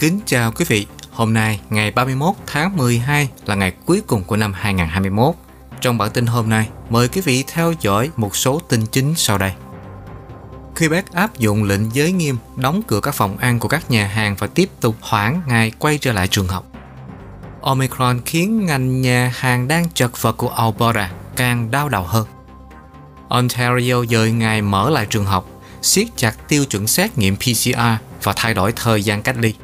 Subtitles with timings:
[0.00, 4.36] Kính chào quý vị, hôm nay ngày 31 tháng 12 là ngày cuối cùng của
[4.36, 5.34] năm 2021.
[5.80, 9.38] Trong bản tin hôm nay, mời quý vị theo dõi một số tin chính sau
[9.38, 9.52] đây.
[10.78, 14.36] Quebec áp dụng lệnh giới nghiêm đóng cửa các phòng ăn của các nhà hàng
[14.38, 16.66] và tiếp tục hoãn ngày quay trở lại trường học.
[17.60, 22.26] Omicron khiến ngành nhà hàng đang chật vật của Alberta càng đau đầu hơn.
[23.28, 25.48] Ontario dời ngày mở lại trường học,
[25.82, 27.78] siết chặt tiêu chuẩn xét nghiệm PCR
[28.22, 29.54] và thay đổi thời gian cách ly.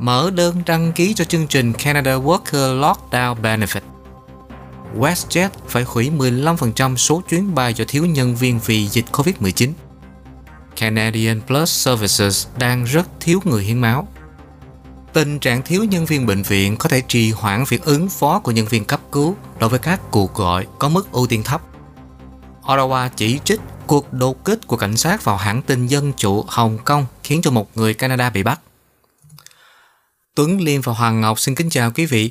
[0.00, 3.80] Mở đơn đăng ký cho chương trình Canada Worker Lockdown Benefit.
[4.96, 9.72] WestJet phải hủy 15% số chuyến bay do thiếu nhân viên vì dịch Covid-19.
[10.76, 14.08] Canadian Plus Services đang rất thiếu người hiến máu.
[15.12, 18.50] Tình trạng thiếu nhân viên bệnh viện có thể trì hoãn việc ứng phó của
[18.50, 21.62] nhân viên cấp cứu đối với các cuộc gọi có mức ưu tiên thấp.
[22.62, 26.78] Ottawa chỉ trích cuộc đột kích của cảnh sát vào hãng tin dân chủ Hồng
[26.84, 28.60] Kông khiến cho một người Canada bị bắt.
[30.34, 32.30] Tuấn Liêm và Hoàng Ngọc xin kính chào quý vị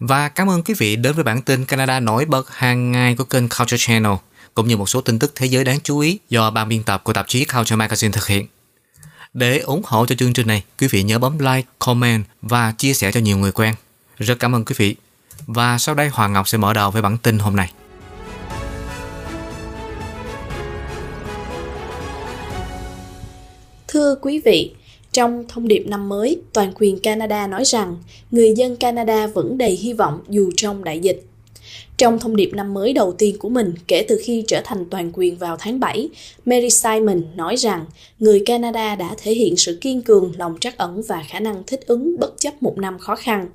[0.00, 3.24] và cảm ơn quý vị đến với bản tin Canada nổi bật hàng ngày của
[3.24, 4.12] kênh Culture Channel
[4.54, 7.04] cũng như một số tin tức thế giới đáng chú ý do ban biên tập
[7.04, 8.46] của tạp chí Culture Magazine thực hiện.
[9.34, 12.94] Để ủng hộ cho chương trình này, quý vị nhớ bấm like, comment và chia
[12.94, 13.74] sẻ cho nhiều người quen.
[14.18, 14.96] Rất cảm ơn quý vị.
[15.46, 17.72] Và sau đây Hoàng Ngọc sẽ mở đầu với bản tin hôm nay.
[23.88, 24.74] Thưa quý vị,
[25.12, 27.96] trong thông điệp năm mới, toàn quyền Canada nói rằng
[28.30, 31.22] người dân Canada vẫn đầy hy vọng dù trong đại dịch.
[31.96, 35.10] Trong thông điệp năm mới đầu tiên của mình kể từ khi trở thành toàn
[35.14, 36.08] quyền vào tháng 7,
[36.44, 37.84] Mary Simon nói rằng
[38.18, 41.86] người Canada đã thể hiện sự kiên cường, lòng trắc ẩn và khả năng thích
[41.86, 43.48] ứng bất chấp một năm khó khăn.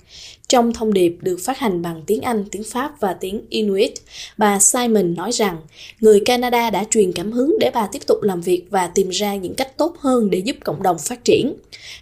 [0.49, 3.91] Trong thông điệp được phát hành bằng tiếng Anh, tiếng Pháp và tiếng Inuit,
[4.37, 5.57] bà Simon nói rằng
[5.99, 9.35] người Canada đã truyền cảm hứng để bà tiếp tục làm việc và tìm ra
[9.35, 11.53] những cách tốt hơn để giúp cộng đồng phát triển.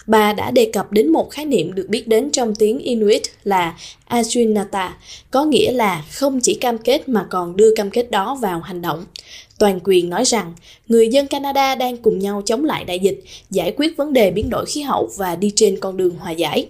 [0.08, 3.78] Bà đã đề cập đến một khái niệm được biết đến trong tiếng Inuit là
[4.10, 4.90] Ajunata,
[5.32, 8.82] có nghĩa là không chỉ cam kết mà còn đưa cam kết đó vào hành
[8.82, 9.06] động.
[9.60, 10.54] Toàn quyền nói rằng
[10.88, 14.50] người dân Canada đang cùng nhau chống lại đại dịch, giải quyết vấn đề biến
[14.50, 16.68] đổi khí hậu và đi trên con đường hòa giải.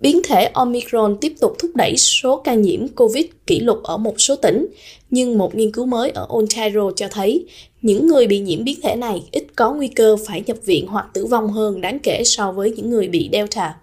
[0.00, 4.20] Biến thể Omicron tiếp tục thúc đẩy số ca nhiễm COVID kỷ lục ở một
[4.20, 4.66] số tỉnh,
[5.10, 7.46] nhưng một nghiên cứu mới ở Ontario cho thấy
[7.82, 11.06] những người bị nhiễm biến thể này ít có nguy cơ phải nhập viện hoặc
[11.12, 13.74] tử vong hơn đáng kể so với những người bị Delta.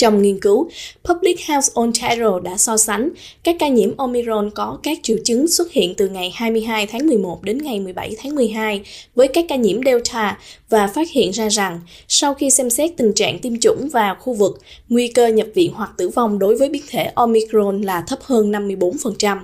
[0.00, 0.70] Trong nghiên cứu,
[1.04, 3.10] Public Health Ontario đã so sánh
[3.42, 7.42] các ca nhiễm Omicron có các triệu chứng xuất hiện từ ngày 22 tháng 11
[7.42, 8.82] đến ngày 17 tháng 12
[9.14, 10.38] với các ca nhiễm Delta
[10.68, 14.34] và phát hiện ra rằng sau khi xem xét tình trạng tiêm chủng và khu
[14.34, 18.18] vực, nguy cơ nhập viện hoặc tử vong đối với biến thể Omicron là thấp
[18.22, 19.38] hơn 54%.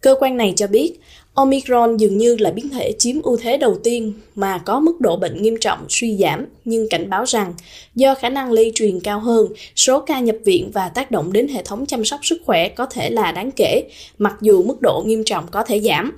[0.00, 1.00] Cơ quan này cho biết,
[1.34, 5.16] Omicron dường như là biến thể chiếm ưu thế đầu tiên mà có mức độ
[5.16, 7.54] bệnh nghiêm trọng suy giảm, nhưng cảnh báo rằng
[7.94, 9.46] do khả năng lây truyền cao hơn,
[9.76, 12.86] số ca nhập viện và tác động đến hệ thống chăm sóc sức khỏe có
[12.86, 13.82] thể là đáng kể,
[14.18, 16.12] mặc dù mức độ nghiêm trọng có thể giảm.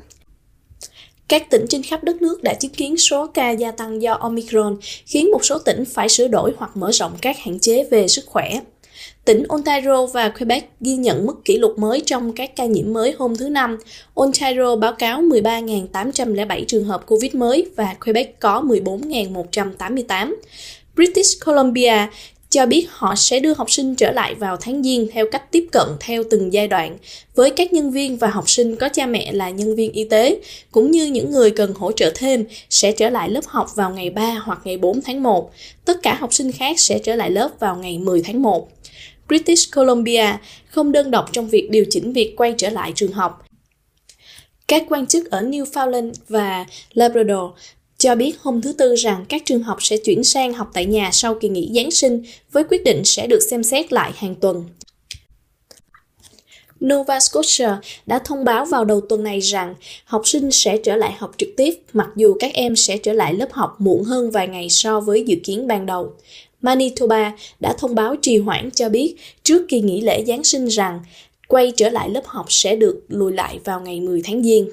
[1.28, 4.76] Các tỉnh trên khắp đất nước đã chứng kiến số ca gia tăng do Omicron,
[5.06, 8.24] khiến một số tỉnh phải sửa đổi hoặc mở rộng các hạn chế về sức
[8.26, 8.60] khỏe.
[9.26, 13.14] Tỉnh Ontario và Quebec ghi nhận mức kỷ lục mới trong các ca nhiễm mới
[13.18, 13.78] hôm thứ Năm.
[14.14, 20.34] Ontario báo cáo 13.807 trường hợp COVID mới và Quebec có 14.188.
[20.96, 22.06] British Columbia
[22.50, 25.66] cho biết họ sẽ đưa học sinh trở lại vào tháng Giêng theo cách tiếp
[25.72, 26.98] cận theo từng giai đoạn,
[27.34, 30.40] với các nhân viên và học sinh có cha mẹ là nhân viên y tế,
[30.70, 34.10] cũng như những người cần hỗ trợ thêm sẽ trở lại lớp học vào ngày
[34.10, 35.50] 3 hoặc ngày 4 tháng 1.
[35.84, 38.68] Tất cả học sinh khác sẽ trở lại lớp vào ngày 10 tháng 1.
[39.28, 40.26] British Columbia
[40.68, 43.46] không đơn độc trong việc điều chỉnh việc quay trở lại trường học.
[44.68, 47.50] Các quan chức ở Newfoundland và Labrador
[47.98, 51.10] cho biết hôm thứ Tư rằng các trường học sẽ chuyển sang học tại nhà
[51.12, 52.22] sau kỳ nghỉ Giáng sinh
[52.52, 54.64] với quyết định sẽ được xem xét lại hàng tuần.
[56.84, 57.70] Nova Scotia
[58.06, 59.74] đã thông báo vào đầu tuần này rằng
[60.04, 63.34] học sinh sẽ trở lại học trực tiếp, mặc dù các em sẽ trở lại
[63.34, 66.14] lớp học muộn hơn vài ngày so với dự kiến ban đầu.
[66.62, 71.00] Manitoba đã thông báo trì hoãn cho biết trước kỳ nghỉ lễ Giáng sinh rằng
[71.48, 74.68] quay trở lại lớp học sẽ được lùi lại vào ngày 10 tháng Giêng.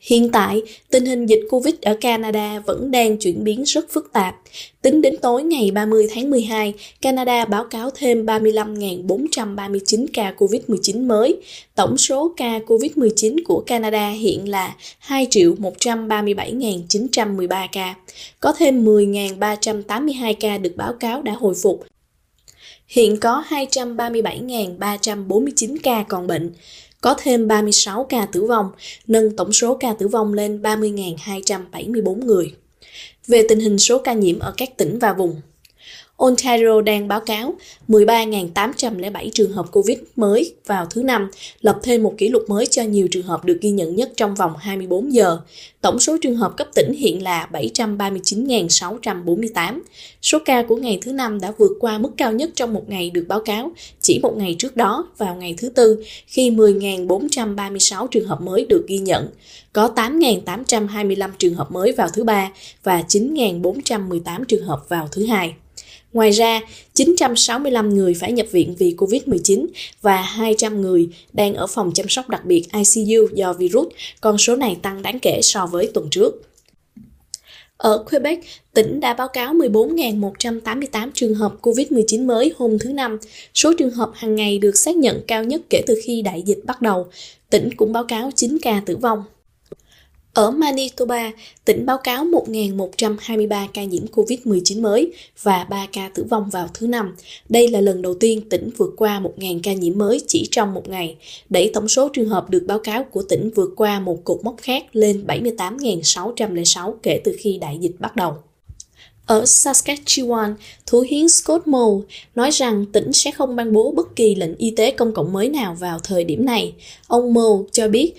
[0.00, 4.36] Hiện tại, tình hình dịch Covid ở Canada vẫn đang chuyển biến rất phức tạp.
[4.82, 11.36] Tính đến tối ngày 30 tháng 12, Canada báo cáo thêm 35.439 ca Covid-19 mới.
[11.74, 17.94] Tổng số ca Covid-19 của Canada hiện là 2 137.913 ca.
[18.40, 21.86] Có thêm 10.382 ca được báo cáo đã hồi phục.
[22.86, 26.52] Hiện có 237.349 ca còn bệnh
[27.00, 28.70] có thêm 36 ca tử vong,
[29.06, 32.54] nâng tổng số ca tử vong lên 30.274 người.
[33.26, 35.40] Về tình hình số ca nhiễm ở các tỉnh và vùng,
[36.16, 37.54] Ontario đang báo cáo
[37.88, 41.30] 13.807 trường hợp COVID mới vào thứ năm,
[41.60, 44.34] lập thêm một kỷ lục mới cho nhiều trường hợp được ghi nhận nhất trong
[44.34, 45.38] vòng 24 giờ.
[45.80, 49.80] Tổng số trường hợp cấp tỉnh hiện là 739.648.
[50.22, 53.10] Số ca của ngày thứ năm đã vượt qua mức cao nhất trong một ngày
[53.10, 58.26] được báo cáo chỉ một ngày trước đó vào ngày thứ Tư, khi 10.436 trường
[58.26, 59.28] hợp mới được ghi nhận.
[59.72, 62.50] Có 8.825 trường hợp mới vào thứ Ba
[62.82, 65.54] và 9.418 trường hợp vào thứ Hai.
[66.12, 66.60] Ngoài ra,
[66.94, 69.66] 965 người phải nhập viện vì COVID-19
[70.02, 73.88] và 200 người đang ở phòng chăm sóc đặc biệt ICU do virus,
[74.20, 76.42] con số này tăng đáng kể so với tuần trước.
[77.76, 78.38] Ở Quebec,
[78.74, 83.18] tỉnh đã báo cáo 14.188 trường hợp COVID-19 mới hôm thứ Năm,
[83.54, 86.58] số trường hợp hàng ngày được xác nhận cao nhất kể từ khi đại dịch
[86.64, 87.06] bắt đầu.
[87.50, 89.24] Tỉnh cũng báo cáo 9 ca tử vong.
[90.36, 91.32] Ở Manitoba,
[91.64, 95.12] tỉnh báo cáo 1.123 ca nhiễm COVID-19 mới
[95.42, 97.16] và 3 ca tử vong vào thứ Năm.
[97.48, 100.88] Đây là lần đầu tiên tỉnh vượt qua 1.000 ca nhiễm mới chỉ trong một
[100.88, 101.16] ngày,
[101.50, 104.56] đẩy tổng số trường hợp được báo cáo của tỉnh vượt qua một cột mốc
[104.62, 108.34] khác lên 78.606 kể từ khi đại dịch bắt đầu.
[109.26, 110.54] Ở Saskatchewan,
[110.86, 112.04] Thủ hiến Scott Moe
[112.34, 115.48] nói rằng tỉnh sẽ không ban bố bất kỳ lệnh y tế công cộng mới
[115.48, 116.74] nào vào thời điểm này.
[117.06, 118.12] Ông Moe cho biết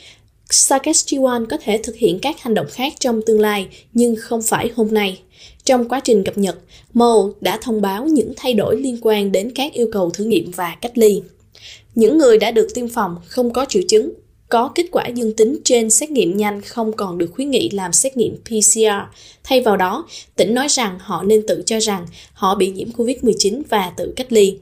[0.50, 4.72] Saskatchewan có thể thực hiện các hành động khác trong tương lai, nhưng không phải
[4.76, 5.22] hôm nay.
[5.64, 6.58] Trong quá trình cập nhật,
[6.94, 10.52] Mo đã thông báo những thay đổi liên quan đến các yêu cầu thử nghiệm
[10.52, 11.22] và cách ly.
[11.96, 14.14] Những người đã được tiêm phòng không có triệu chứng,
[14.50, 17.94] có kết quả dương tính trên xét nghiệm nhanh không còn được khuyến nghị làm
[17.94, 19.18] xét nghiệm PCR.
[19.44, 23.62] Thay vào đó, tỉnh nói rằng họ nên tự cho rằng họ bị nhiễm COVID-19
[23.70, 24.58] và tự cách ly.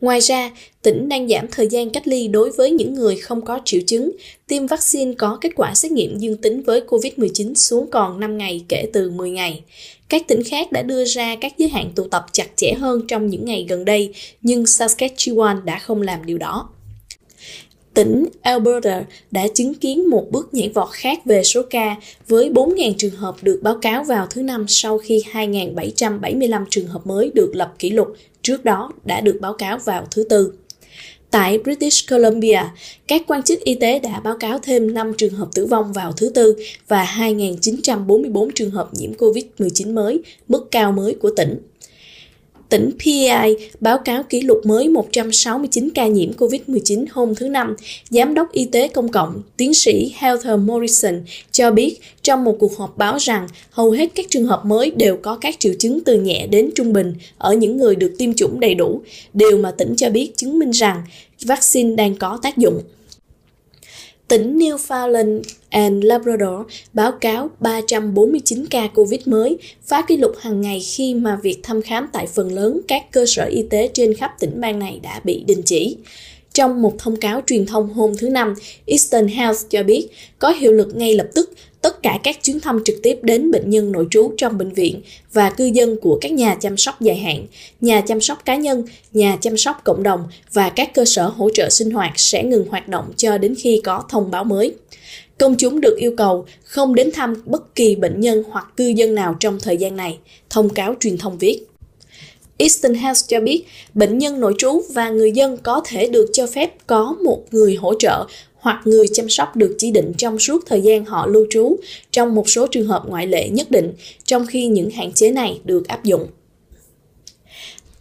[0.00, 0.50] Ngoài ra,
[0.82, 4.10] tỉnh đang giảm thời gian cách ly đối với những người không có triệu chứng,
[4.46, 8.64] tiêm vaccine có kết quả xét nghiệm dương tính với COVID-19 xuống còn 5 ngày
[8.68, 9.62] kể từ 10 ngày.
[10.08, 13.26] Các tỉnh khác đã đưa ra các giới hạn tụ tập chặt chẽ hơn trong
[13.26, 16.68] những ngày gần đây, nhưng Saskatchewan đã không làm điều đó.
[17.94, 21.96] Tỉnh Alberta đã chứng kiến một bước nhảy vọt khác về số ca
[22.28, 27.06] với 4.000 trường hợp được báo cáo vào thứ năm sau khi 2.775 trường hợp
[27.06, 28.08] mới được lập kỷ lục
[28.48, 30.52] trước đó đã được báo cáo vào thứ Tư.
[31.30, 32.60] Tại British Columbia,
[33.08, 36.12] các quan chức y tế đã báo cáo thêm 5 trường hợp tử vong vào
[36.12, 36.56] thứ Tư
[36.88, 41.67] và 2.944 trường hợp nhiễm COVID-19 mới, mức cao mới của tỉnh
[42.68, 47.76] tỉnh PEI báo cáo kỷ lục mới 169 ca nhiễm COVID-19 hôm thứ Năm.
[48.10, 51.20] Giám đốc Y tế Công cộng, tiến sĩ Heather Morrison
[51.52, 55.16] cho biết trong một cuộc họp báo rằng hầu hết các trường hợp mới đều
[55.16, 58.60] có các triệu chứng từ nhẹ đến trung bình ở những người được tiêm chủng
[58.60, 59.00] đầy đủ,
[59.34, 61.02] điều mà tỉnh cho biết chứng minh rằng
[61.44, 62.80] vaccine đang có tác dụng.
[64.28, 70.80] Tỉnh Newfoundland and Labrador báo cáo 349 ca COVID mới, phá kỷ lục hàng ngày
[70.80, 74.30] khi mà việc thăm khám tại phần lớn các cơ sở y tế trên khắp
[74.40, 75.96] tỉnh bang này đã bị đình chỉ.
[76.52, 78.54] Trong một thông cáo truyền thông hôm thứ Năm,
[78.86, 80.08] Eastern Health cho biết
[80.38, 81.50] có hiệu lực ngay lập tức
[81.82, 85.00] tất cả các chuyến thăm trực tiếp đến bệnh nhân nội trú trong bệnh viện
[85.32, 87.46] và cư dân của các nhà chăm sóc dài hạn,
[87.80, 91.50] nhà chăm sóc cá nhân, nhà chăm sóc cộng đồng và các cơ sở hỗ
[91.54, 94.74] trợ sinh hoạt sẽ ngừng hoạt động cho đến khi có thông báo mới.
[95.38, 99.14] Công chúng được yêu cầu không đến thăm bất kỳ bệnh nhân hoặc cư dân
[99.14, 100.18] nào trong thời gian này,
[100.50, 101.60] thông cáo truyền thông viết.
[102.56, 106.46] Eastern Health cho biết, bệnh nhân nội trú và người dân có thể được cho
[106.46, 108.26] phép có một người hỗ trợ
[108.58, 111.76] hoặc người chăm sóc được chỉ định trong suốt thời gian họ lưu trú
[112.10, 113.92] trong một số trường hợp ngoại lệ nhất định,
[114.24, 116.26] trong khi những hạn chế này được áp dụng.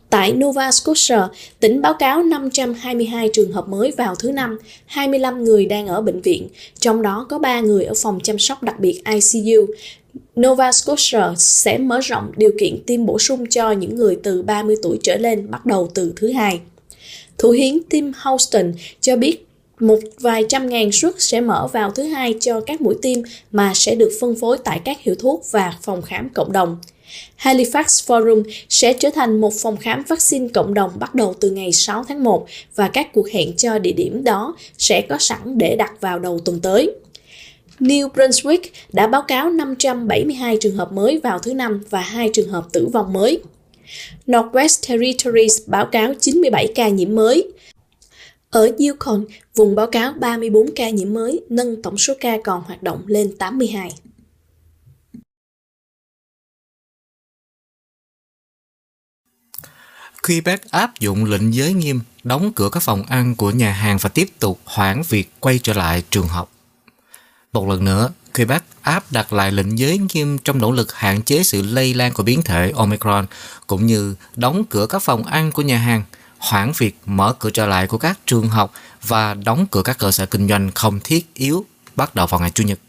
[0.09, 1.21] Tại Nova Scotia,
[1.59, 6.21] tỉnh báo cáo 522 trường hợp mới vào thứ Năm, 25 người đang ở bệnh
[6.21, 6.47] viện,
[6.79, 9.65] trong đó có 3 người ở phòng chăm sóc đặc biệt ICU.
[10.39, 14.75] Nova Scotia sẽ mở rộng điều kiện tiêm bổ sung cho những người từ 30
[14.83, 16.59] tuổi trở lên bắt đầu từ thứ hai.
[17.37, 19.46] Thủ hiến Tim Houston cho biết
[19.79, 23.19] một vài trăm ngàn suất sẽ mở vào thứ hai cho các mũi tiêm
[23.51, 26.77] mà sẽ được phân phối tại các hiệu thuốc và phòng khám cộng đồng.
[27.39, 31.71] Halifax Forum sẽ trở thành một phòng khám vaccine cộng đồng bắt đầu từ ngày
[31.71, 35.75] 6 tháng 1 và các cuộc hẹn cho địa điểm đó sẽ có sẵn để
[35.75, 36.91] đặt vào đầu tuần tới.
[37.79, 38.61] New Brunswick
[38.93, 42.87] đã báo cáo 572 trường hợp mới vào thứ Năm và 2 trường hợp tử
[42.93, 43.39] vong mới.
[44.27, 47.47] Northwest Territories báo cáo 97 ca nhiễm mới.
[48.49, 49.25] Ở Yukon,
[49.55, 53.37] vùng báo cáo 34 ca nhiễm mới, nâng tổng số ca còn hoạt động lên
[53.37, 53.91] 82.
[60.27, 64.09] Quebec áp dụng lệnh giới nghiêm, đóng cửa các phòng ăn của nhà hàng và
[64.09, 66.51] tiếp tục hoãn việc quay trở lại trường học.
[67.53, 71.43] Một lần nữa, Quebec áp đặt lại lệnh giới nghiêm trong nỗ lực hạn chế
[71.43, 73.25] sự lây lan của biến thể Omicron,
[73.67, 76.03] cũng như đóng cửa các phòng ăn của nhà hàng,
[76.37, 78.71] hoãn việc mở cửa trở lại của các trường học
[79.07, 81.65] và đóng cửa các cơ sở kinh doanh không thiết yếu
[81.95, 82.79] bắt đầu vào ngày Chủ nhật.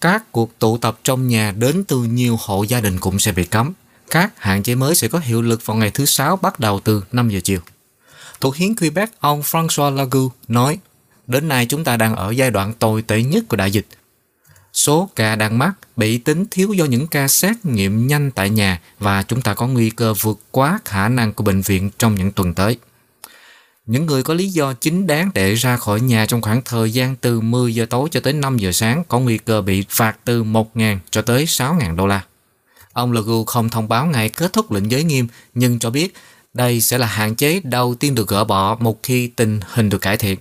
[0.00, 3.44] Các cuộc tụ tập trong nhà đến từ nhiều hộ gia đình cũng sẽ bị
[3.44, 3.72] cấm.
[4.10, 7.04] Các hạn chế mới sẽ có hiệu lực vào ngày thứ Sáu bắt đầu từ
[7.12, 7.60] 5 giờ chiều.
[8.40, 10.78] Thủ hiến Quebec ông François Lagu nói,
[11.26, 13.86] đến nay chúng ta đang ở giai đoạn tồi tệ nhất của đại dịch.
[14.78, 18.80] Số ca đang mắc bị tính thiếu do những ca xét nghiệm nhanh tại nhà
[18.98, 22.32] và chúng ta có nguy cơ vượt quá khả năng của bệnh viện trong những
[22.32, 22.78] tuần tới.
[23.86, 27.16] Những người có lý do chính đáng để ra khỏi nhà trong khoảng thời gian
[27.16, 30.44] từ 10 giờ tối cho tới 5 giờ sáng có nguy cơ bị phạt từ
[30.44, 32.24] 1.000 cho tới 6.000 đô la.
[32.92, 36.14] Ông Legault không thông báo ngày kết thúc lệnh giới nghiêm, nhưng cho biết
[36.54, 39.98] đây sẽ là hạn chế đầu tiên được gỡ bỏ một khi tình hình được
[39.98, 40.38] cải thiện.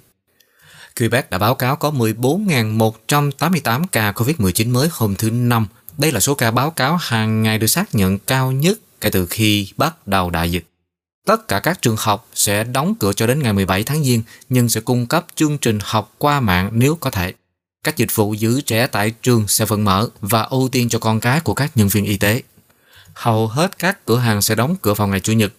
[1.00, 5.68] Quebec đã báo cáo có 14.188 ca COVID-19 mới hôm thứ Năm.
[5.98, 9.25] Đây là số ca báo cáo hàng ngày được xác nhận cao nhất kể từ
[9.25, 10.66] khi bắt đầu đại dịch.
[11.25, 14.70] Tất cả các trường học sẽ đóng cửa cho đến ngày 17 tháng Giêng nhưng
[14.70, 17.34] sẽ cung cấp chương trình học qua mạng nếu có thể.
[17.84, 21.20] Các dịch vụ giữ trẻ tại trường sẽ vẫn mở và ưu tiên cho con
[21.20, 22.42] cái của các nhân viên y tế.
[23.13, 25.54] Hầu hết các cửa hàng sẽ đóng cửa vào ngày Chủ nhật.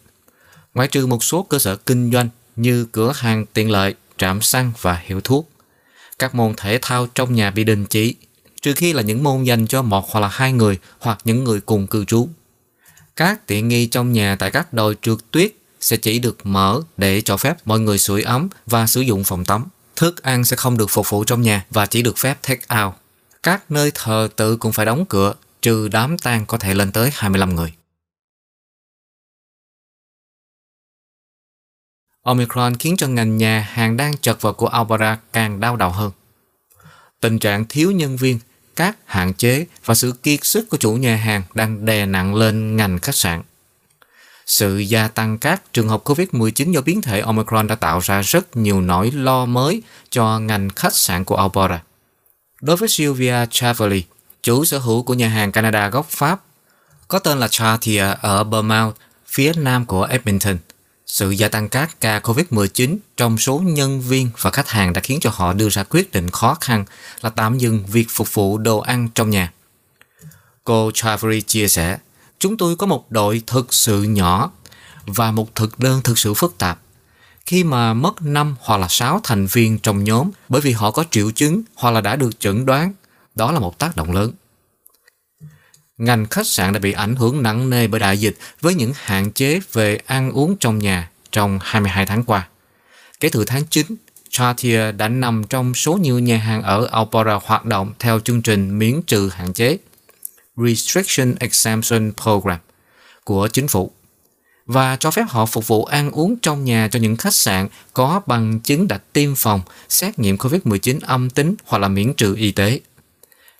[0.74, 4.72] Ngoại trừ một số cơ sở kinh doanh như cửa hàng tiện lợi, trạm xăng
[4.80, 5.50] và hiệu thuốc.
[6.18, 8.14] Các môn thể thao trong nhà bị đình chỉ,
[8.62, 11.60] trừ khi là những môn dành cho một hoặc là hai người hoặc những người
[11.60, 12.28] cùng cư trú.
[13.16, 17.20] Các tiện nghi trong nhà tại các đồi trượt tuyết sẽ chỉ được mở để
[17.20, 19.66] cho phép mọi người sưởi ấm và sử dụng phòng tắm.
[19.96, 22.94] Thức ăn sẽ không được phục vụ trong nhà và chỉ được phép take out.
[23.42, 27.10] Các nơi thờ tự cũng phải đóng cửa, trừ đám tang có thể lên tới
[27.14, 27.72] 25 người.
[32.28, 36.10] Omicron khiến cho ngành nhà hàng đang chật vật của Alberta càng đau đầu hơn.
[37.20, 38.38] Tình trạng thiếu nhân viên,
[38.76, 42.76] các hạn chế và sự kiệt sức của chủ nhà hàng đang đè nặng lên
[42.76, 43.42] ngành khách sạn.
[44.46, 48.56] Sự gia tăng các trường hợp COVID-19 do biến thể Omicron đã tạo ra rất
[48.56, 51.82] nhiều nỗi lo mới cho ngành khách sạn của Alberta.
[52.60, 54.04] Đối với Sylvia Chavely,
[54.42, 56.40] chủ sở hữu của nhà hàng Canada gốc Pháp,
[57.08, 60.56] có tên là Chartier ở Bournemouth, phía nam của Edmonton,
[61.08, 65.20] sự gia tăng các ca COVID-19 trong số nhân viên và khách hàng đã khiến
[65.20, 66.84] cho họ đưa ra quyết định khó khăn
[67.20, 69.52] là tạm dừng việc phục vụ đồ ăn trong nhà.
[70.64, 71.98] Cô Chavery chia sẻ,
[72.38, 74.50] Chúng tôi có một đội thực sự nhỏ
[75.06, 76.78] và một thực đơn thực sự phức tạp.
[77.46, 81.04] Khi mà mất 5 hoặc là 6 thành viên trong nhóm bởi vì họ có
[81.10, 82.92] triệu chứng hoặc là đã được chẩn đoán,
[83.34, 84.32] đó là một tác động lớn.
[85.98, 89.32] Ngành khách sạn đã bị ảnh hưởng nặng nề bởi đại dịch với những hạn
[89.32, 92.48] chế về ăn uống trong nhà trong 22 tháng qua.
[93.20, 93.86] Kể từ tháng 9,
[94.30, 98.78] Chartier đã nằm trong số nhiều nhà hàng ở Alberta hoạt động theo chương trình
[98.78, 99.78] miễn trừ hạn chế
[100.56, 102.58] Restriction Exemption Program
[103.24, 103.90] của chính phủ
[104.66, 108.20] và cho phép họ phục vụ ăn uống trong nhà cho những khách sạn có
[108.26, 112.52] bằng chứng đã tiêm phòng, xét nghiệm COVID-19 âm tính hoặc là miễn trừ y
[112.52, 112.80] tế.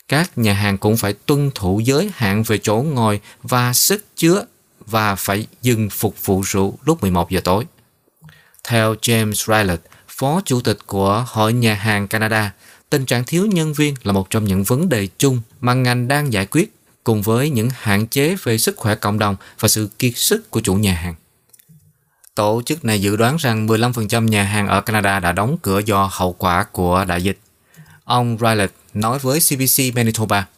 [0.09, 4.45] Các nhà hàng cũng phải tuân thủ giới hạn về chỗ ngồi và sức chứa
[4.87, 7.65] và phải dừng phục vụ rượu lúc 11 giờ tối.
[8.65, 12.53] Theo James Rylett, Phó Chủ tịch của Hội Nhà hàng Canada,
[12.91, 16.33] tình trạng thiếu nhân viên là một trong những vấn đề chung mà ngành đang
[16.33, 16.75] giải quyết
[17.05, 20.61] cùng với những hạn chế về sức khỏe cộng đồng và sự kiệt sức của
[20.61, 21.15] chủ nhà hàng.
[22.35, 26.11] Tổ chức này dự đoán rằng 15% nhà hàng ở Canada đã đóng cửa do
[26.12, 27.38] hậu quả của đại dịch.
[28.05, 30.49] Ông Rylett nói với CBC Manitoba,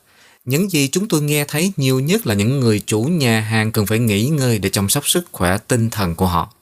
[0.44, 3.86] những gì chúng tôi nghe thấy nhiều nhất là những người chủ nhà hàng cần
[3.86, 6.52] phải nghỉ ngơi để chăm sóc sức khỏe tinh thần của họ.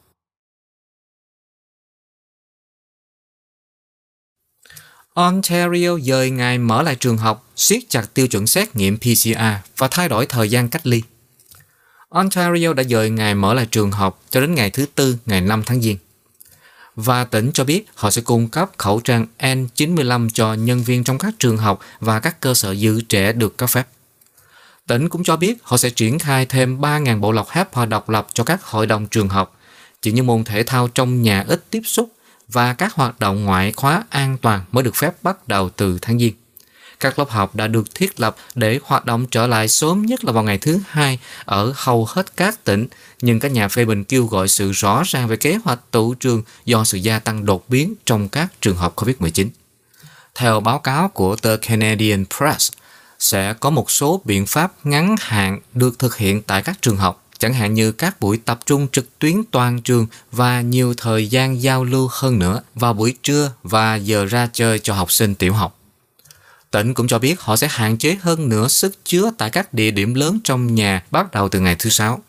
[5.14, 9.38] Ontario dời ngày mở lại trường học, siết chặt tiêu chuẩn xét nghiệm PCR
[9.76, 11.02] và thay đổi thời gian cách ly.
[12.08, 15.62] Ontario đã dời ngày mở lại trường học cho đến ngày thứ Tư, ngày 5
[15.66, 15.96] tháng Giêng.
[17.00, 21.18] Và tỉnh cho biết họ sẽ cung cấp khẩu trang N95 cho nhân viên trong
[21.18, 23.88] các trường học và các cơ sở giữ trẻ được cấp phép.
[24.86, 28.26] Tỉnh cũng cho biết họ sẽ triển khai thêm 3.000 bộ lọc HEPA độc lập
[28.32, 29.56] cho các hội đồng trường học,
[30.02, 32.12] chỉ những môn thể thao trong nhà ít tiếp xúc
[32.48, 36.18] và các hoạt động ngoại khóa an toàn mới được phép bắt đầu từ tháng
[36.18, 36.47] Giêng.
[37.00, 40.32] Các lớp học đã được thiết lập để hoạt động trở lại sớm nhất là
[40.32, 42.86] vào ngày thứ hai ở hầu hết các tỉnh,
[43.22, 46.42] nhưng các nhà phê bình kêu gọi sự rõ ràng về kế hoạch tụ trường
[46.64, 49.48] do sự gia tăng đột biến trong các trường hợp COVID-19.
[50.34, 52.72] Theo báo cáo của The Canadian Press,
[53.18, 57.24] sẽ có một số biện pháp ngắn hạn được thực hiện tại các trường học
[57.38, 61.62] chẳng hạn như các buổi tập trung trực tuyến toàn trường và nhiều thời gian
[61.62, 65.52] giao lưu hơn nữa vào buổi trưa và giờ ra chơi cho học sinh tiểu
[65.52, 65.77] học.
[66.70, 69.90] Tỉnh cũng cho biết họ sẽ hạn chế hơn nữa sức chứa tại các địa
[69.90, 72.22] điểm lớn trong nhà bắt đầu từ ngày thứ Sáu.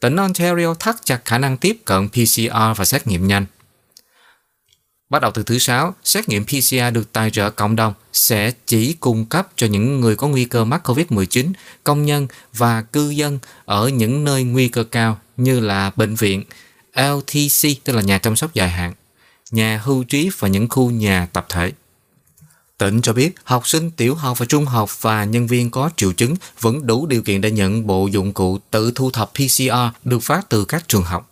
[0.00, 3.46] Tỉnh Ontario thắt chặt khả năng tiếp cận PCR và xét nghiệm nhanh.
[5.10, 8.92] Bắt đầu từ thứ Sáu, xét nghiệm PCR được tài trợ cộng đồng sẽ chỉ
[8.92, 11.52] cung cấp cho những người có nguy cơ mắc COVID-19,
[11.84, 16.44] công nhân và cư dân ở những nơi nguy cơ cao như là bệnh viện,
[16.94, 18.92] LTC tức là nhà chăm sóc dài hạn,
[19.50, 21.72] nhà hưu trí và những khu nhà tập thể.
[22.78, 26.12] Tỉnh cho biết học sinh tiểu học và trung học và nhân viên có triệu
[26.12, 30.18] chứng vẫn đủ điều kiện để nhận bộ dụng cụ tự thu thập PCR được
[30.18, 31.30] phát từ các trường học.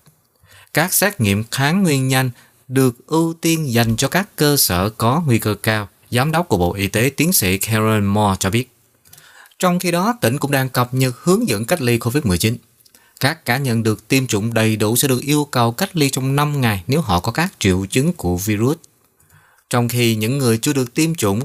[0.75, 2.31] Các xét nghiệm kháng nguyên nhanh
[2.69, 6.57] được ưu tiên dành cho các cơ sở có nguy cơ cao, Giám đốc của
[6.57, 8.71] Bộ Y tế tiến sĩ Karen Moore cho biết.
[9.59, 12.57] Trong khi đó, tỉnh cũng đang cập nhật hướng dẫn cách ly COVID-19.
[13.21, 16.37] Các cá nhân được tiêm chủng đầy đủ sẽ được yêu cầu cách ly trong
[16.37, 18.77] 5 ngày nếu họ có các triệu chứng của virus.
[19.71, 21.41] Trong khi những người chưa được tiêm chủng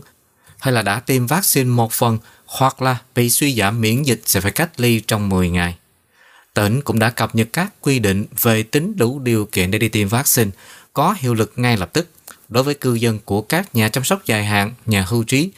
[0.60, 4.42] hay là đã tiêm vaccine một phần hoặc là bị suy giảm miễn dịch sẽ
[4.42, 5.78] phải cách ly trong 10 ngày.
[6.54, 9.90] Tỉnh cũng đã cập nhật các quy định về tính đủ điều kiện để đi
[9.90, 10.52] tiêm vaccine
[10.94, 12.10] có hiệu lực ngay lập tức
[12.50, 15.52] đối với cư dân của các nhà chăm sóc dài hạn, nhà hưu trí,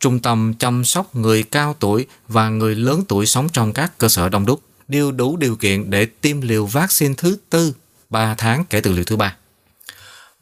[0.00, 4.08] trung tâm chăm sóc người cao tuổi và người lớn tuổi sống trong các cơ
[4.08, 7.74] sở đông đúc đều đủ điều kiện để tiêm liều vaccine thứ tư
[8.10, 9.36] 3 tháng kể từ liều thứ ba.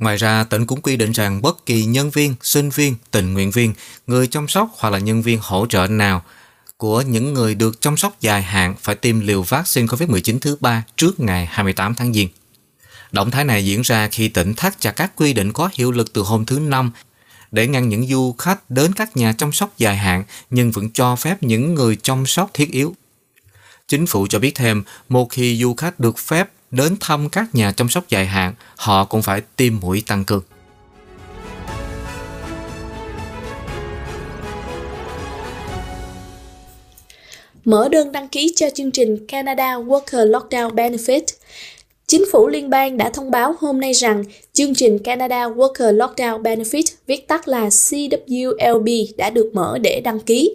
[0.01, 3.51] Ngoài ra, tỉnh cũng quy định rằng bất kỳ nhân viên, sinh viên, tình nguyện
[3.51, 3.75] viên,
[4.07, 6.23] người chăm sóc hoặc là nhân viên hỗ trợ nào
[6.77, 10.85] của những người được chăm sóc dài hạn phải tiêm liều vaccine COVID-19 thứ ba
[10.97, 12.29] trước ngày 28 tháng Giêng.
[13.13, 16.13] Động thái này diễn ra khi tỉnh thắt chặt các quy định có hiệu lực
[16.13, 16.91] từ hôm thứ Năm
[17.51, 21.17] để ngăn những du khách đến các nhà chăm sóc dài hạn nhưng vẫn cho
[21.17, 22.95] phép những người chăm sóc thiết yếu.
[23.89, 27.73] Chính phủ cho biết thêm, một khi du khách được phép đến thăm các nhà
[27.73, 30.43] chăm sóc dài hạn, họ cũng phải tiêm mũi tăng cường.
[37.65, 41.23] Mở đơn đăng ký cho chương trình Canada Worker Lockdown Benefit
[42.11, 46.43] Chính phủ liên bang đã thông báo hôm nay rằng chương trình Canada Worker Lockdown
[46.43, 50.53] Benefit, viết tắt là CWLB, đã được mở để đăng ký.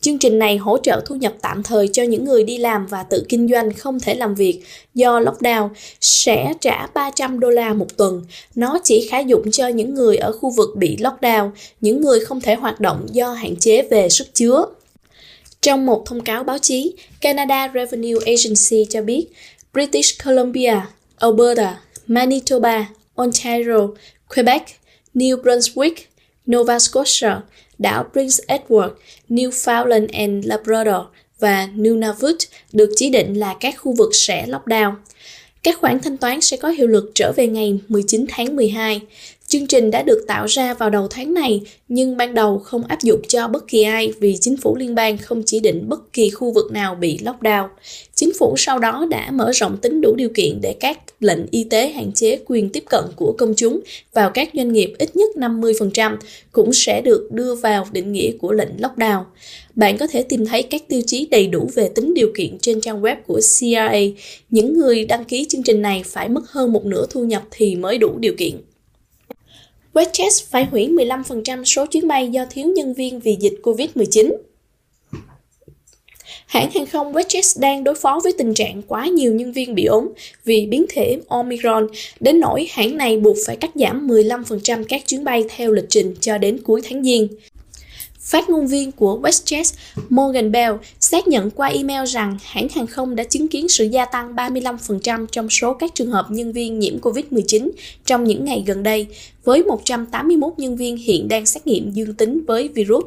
[0.00, 3.02] Chương trình này hỗ trợ thu nhập tạm thời cho những người đi làm và
[3.02, 4.60] tự kinh doanh không thể làm việc
[4.94, 5.68] do lockdown
[6.00, 8.22] sẽ trả 300 đô la một tuần.
[8.54, 12.40] Nó chỉ khá dụng cho những người ở khu vực bị lockdown, những người không
[12.40, 14.64] thể hoạt động do hạn chế về sức chứa.
[15.62, 19.26] Trong một thông cáo báo chí, Canada Revenue Agency cho biết
[19.72, 20.74] British Columbia,
[21.20, 23.94] Alberta, Manitoba, Ontario,
[24.28, 24.62] Quebec,
[25.14, 25.94] New Brunswick,
[26.46, 27.40] Nova Scotia,
[27.78, 28.90] đảo Prince Edward,
[29.28, 31.06] Newfoundland and Labrador
[31.38, 32.36] và Nunavut
[32.72, 34.94] được chỉ định là các khu vực sẽ lockdown.
[35.62, 39.00] Các khoản thanh toán sẽ có hiệu lực trở về ngày 19 tháng 12.
[39.48, 43.02] Chương trình đã được tạo ra vào đầu tháng này, nhưng ban đầu không áp
[43.02, 46.30] dụng cho bất kỳ ai vì chính phủ liên bang không chỉ định bất kỳ
[46.30, 47.68] khu vực nào bị lockdown.
[48.14, 51.64] Chính phủ sau đó đã mở rộng tính đủ điều kiện để các lệnh y
[51.64, 53.80] tế hạn chế quyền tiếp cận của công chúng
[54.14, 56.16] vào các doanh nghiệp ít nhất 50%
[56.52, 59.22] cũng sẽ được đưa vào định nghĩa của lệnh lockdown.
[59.74, 62.80] Bạn có thể tìm thấy các tiêu chí đầy đủ về tính điều kiện trên
[62.80, 63.98] trang web của CRA.
[64.50, 67.76] Những người đăng ký chương trình này phải mất hơn một nửa thu nhập thì
[67.76, 68.56] mới đủ điều kiện.
[69.94, 74.32] WestJet phải hủy 15% số chuyến bay do thiếu nhân viên vì dịch COVID-19.
[76.46, 79.84] Hãng hàng không WestJet đang đối phó với tình trạng quá nhiều nhân viên bị
[79.84, 80.08] ốm
[80.44, 81.86] vì biến thể Omicron,
[82.20, 86.14] đến nỗi hãng này buộc phải cắt giảm 15% các chuyến bay theo lịch trình
[86.20, 87.28] cho đến cuối tháng Giêng.
[88.28, 89.74] Phát ngôn viên của WestJet
[90.08, 94.04] Morgan Bell xác nhận qua email rằng hãng hàng không đã chứng kiến sự gia
[94.04, 97.70] tăng 35% trong số các trường hợp nhân viên nhiễm COVID-19
[98.06, 99.06] trong những ngày gần đây,
[99.44, 103.04] với 181 nhân viên hiện đang xét nghiệm dương tính với virus.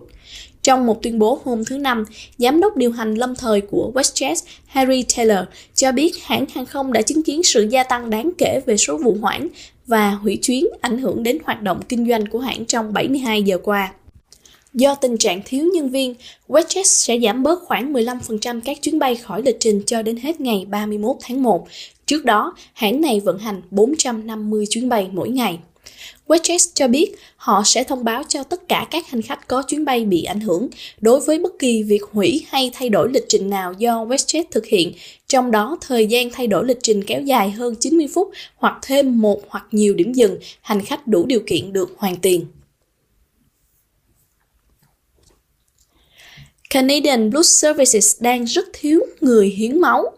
[0.61, 2.05] Trong một tuyên bố hôm thứ Năm,
[2.37, 6.93] giám đốc điều hành lâm thời của WestJet Harry Taylor cho biết hãng hàng không
[6.93, 9.47] đã chứng kiến sự gia tăng đáng kể về số vụ hoãn
[9.87, 13.57] và hủy chuyến ảnh hưởng đến hoạt động kinh doanh của hãng trong 72 giờ
[13.63, 13.93] qua.
[14.73, 16.15] Do tình trạng thiếu nhân viên,
[16.47, 20.41] WestJet sẽ giảm bớt khoảng 15% các chuyến bay khỏi lịch trình cho đến hết
[20.41, 21.67] ngày 31 tháng 1.
[22.05, 25.59] Trước đó, hãng này vận hành 450 chuyến bay mỗi ngày.
[26.27, 29.85] WestJet cho biết họ sẽ thông báo cho tất cả các hành khách có chuyến
[29.85, 30.67] bay bị ảnh hưởng
[31.01, 34.65] đối với bất kỳ việc hủy hay thay đổi lịch trình nào do WestJet thực
[34.65, 34.93] hiện,
[35.27, 39.21] trong đó thời gian thay đổi lịch trình kéo dài hơn 90 phút hoặc thêm
[39.21, 42.45] một hoặc nhiều điểm dừng, hành khách đủ điều kiện được hoàn tiền.
[46.73, 50.11] Canadian Blood Services đang rất thiếu người hiến máu.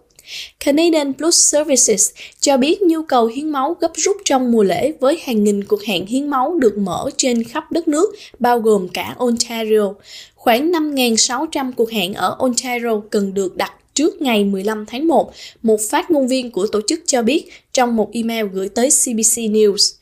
[0.66, 5.20] Canadian Blood Services cho biết nhu cầu hiến máu gấp rút trong mùa lễ với
[5.24, 9.16] hàng nghìn cuộc hẹn hiến máu được mở trên khắp đất nước, bao gồm cả
[9.18, 9.94] Ontario.
[10.36, 15.82] Khoảng 5.600 cuộc hẹn ở Ontario cần được đặt trước ngày 15 tháng 1, một
[15.90, 19.94] phát ngôn viên của tổ chức cho biết trong một email gửi tới CBC News.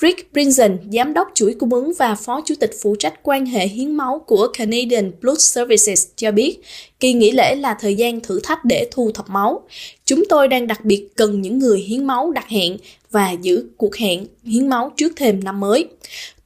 [0.00, 3.68] Rick Brinson, giám đốc chuỗi cung ứng và phó chủ tịch phụ trách quan hệ
[3.68, 6.58] hiến máu của Canadian Blood Services cho biết,
[7.00, 9.62] kỳ nghỉ lễ là thời gian thử thách để thu thập máu.
[10.04, 12.76] Chúng tôi đang đặc biệt cần những người hiến máu đặt hẹn
[13.10, 15.88] và giữ cuộc hẹn hiến máu trước thềm năm mới.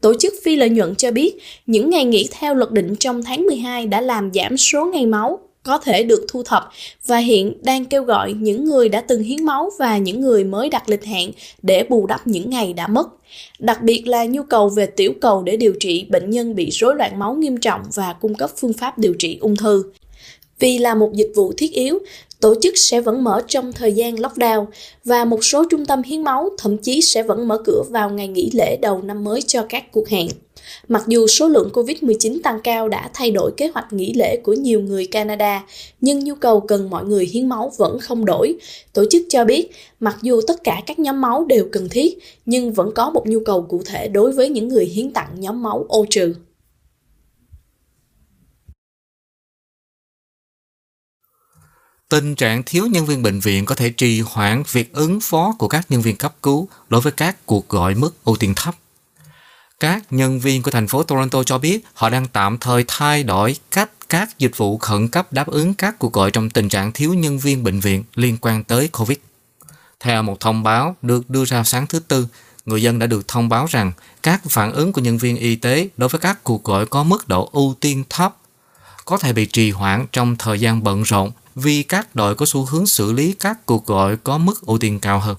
[0.00, 1.34] Tổ chức phi lợi nhuận cho biết,
[1.66, 5.40] những ngày nghỉ theo luật định trong tháng 12 đã làm giảm số ngày máu
[5.62, 6.70] có thể được thu thập
[7.06, 10.68] và hiện đang kêu gọi những người đã từng hiến máu và những người mới
[10.68, 11.30] đặt lịch hẹn
[11.62, 13.08] để bù đắp những ngày đã mất.
[13.58, 16.94] Đặc biệt là nhu cầu về tiểu cầu để điều trị bệnh nhân bị rối
[16.96, 19.84] loạn máu nghiêm trọng và cung cấp phương pháp điều trị ung thư.
[20.58, 21.98] Vì là một dịch vụ thiết yếu,
[22.42, 24.66] tổ chức sẽ vẫn mở trong thời gian lockdown
[25.04, 28.28] và một số trung tâm hiến máu thậm chí sẽ vẫn mở cửa vào ngày
[28.28, 30.28] nghỉ lễ đầu năm mới cho các cuộc hẹn.
[30.88, 34.52] Mặc dù số lượng COVID-19 tăng cao đã thay đổi kế hoạch nghỉ lễ của
[34.52, 35.66] nhiều người Canada,
[36.00, 38.54] nhưng nhu cầu cần mọi người hiến máu vẫn không đổi.
[38.92, 42.72] Tổ chức cho biết, mặc dù tất cả các nhóm máu đều cần thiết, nhưng
[42.72, 45.86] vẫn có một nhu cầu cụ thể đối với những người hiến tặng nhóm máu
[45.88, 46.34] ô trừ.
[52.12, 55.68] Tình trạng thiếu nhân viên bệnh viện có thể trì hoãn việc ứng phó của
[55.68, 58.74] các nhân viên cấp cứu đối với các cuộc gọi mức ưu tiên thấp.
[59.80, 63.56] Các nhân viên của thành phố Toronto cho biết họ đang tạm thời thay đổi
[63.70, 67.14] cách các dịch vụ khẩn cấp đáp ứng các cuộc gọi trong tình trạng thiếu
[67.14, 69.18] nhân viên bệnh viện liên quan tới COVID.
[70.00, 72.26] Theo một thông báo được đưa ra sáng thứ Tư,
[72.66, 75.88] người dân đã được thông báo rằng các phản ứng của nhân viên y tế
[75.96, 78.36] đối với các cuộc gọi có mức độ ưu tiên thấp
[79.04, 82.64] có thể bị trì hoãn trong thời gian bận rộn vì các đội có xu
[82.64, 85.36] hướng xử lý các cuộc gọi có mức ưu tiên cao hơn.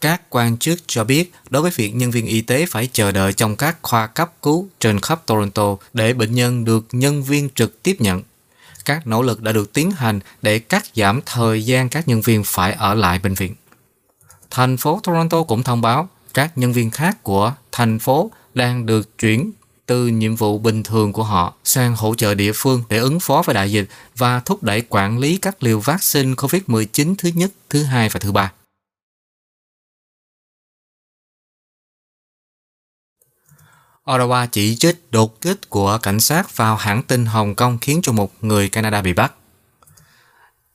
[0.00, 3.32] Các quan chức cho biết đối với việc nhân viên y tế phải chờ đợi
[3.32, 7.82] trong các khoa cấp cứu trên khắp Toronto để bệnh nhân được nhân viên trực
[7.82, 8.22] tiếp nhận.
[8.84, 12.44] Các nỗ lực đã được tiến hành để cắt giảm thời gian các nhân viên
[12.44, 13.54] phải ở lại bệnh viện.
[14.50, 19.18] Thành phố Toronto cũng thông báo các nhân viên khác của thành phố đang được
[19.18, 19.52] chuyển
[19.86, 23.42] từ nhiệm vụ bình thường của họ sang hỗ trợ địa phương để ứng phó
[23.46, 27.82] với đại dịch và thúc đẩy quản lý các liều vaccine COVID-19 thứ nhất, thứ
[27.82, 28.52] hai và thứ ba.
[34.06, 38.12] Ottawa chỉ trích đột kích của cảnh sát vào hãng tin Hồng Kông khiến cho
[38.12, 39.32] một người Canada bị bắt.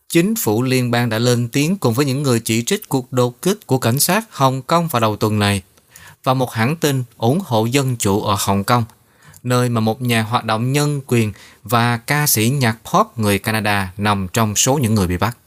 [0.10, 3.41] Chính phủ liên bang đã lên tiếng cùng với những người chỉ trích cuộc đột
[3.41, 5.62] kích của cảnh sát Hồng Kông vào đầu tuần này
[6.24, 8.84] và một hãng tin ủng hộ dân chủ ở Hồng Kông,
[9.43, 13.91] nơi mà một nhà hoạt động nhân quyền và ca sĩ nhạc pop người Canada
[13.97, 15.38] nằm trong số những người bị bắt.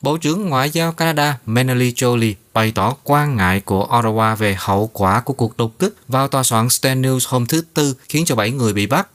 [0.00, 4.90] Bộ trưởng Ngoại giao Canada Manali Jolie bày tỏ quan ngại của Ottawa về hậu
[4.92, 8.34] quả của cuộc đột kích vào tòa soạn Stan News hôm thứ Tư khiến cho
[8.34, 9.08] 7 người bị bắt,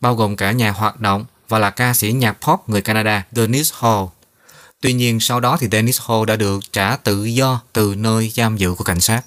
[0.00, 3.72] bao gồm cả nhà hoạt động và là ca sĩ nhạc pop người Canada Dennis
[3.74, 4.04] Hall.
[4.80, 8.56] Tuy nhiên sau đó thì Dennis Hall đã được trả tự do từ nơi giam
[8.56, 9.22] giữ của cảnh sát.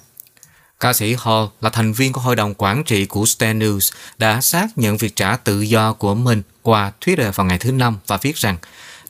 [0.82, 4.40] Ca sĩ Hall là thành viên của hội đồng quản trị của stan News đã
[4.40, 8.16] xác nhận việc trả tự do của mình qua Twitter vào ngày thứ Năm và
[8.16, 8.56] viết rằng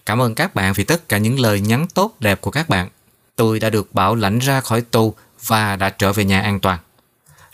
[0.07, 2.89] Cảm ơn các bạn vì tất cả những lời nhắn tốt đẹp của các bạn.
[3.37, 5.15] Tôi đã được bảo lãnh ra khỏi tù
[5.47, 6.79] và đã trở về nhà an toàn.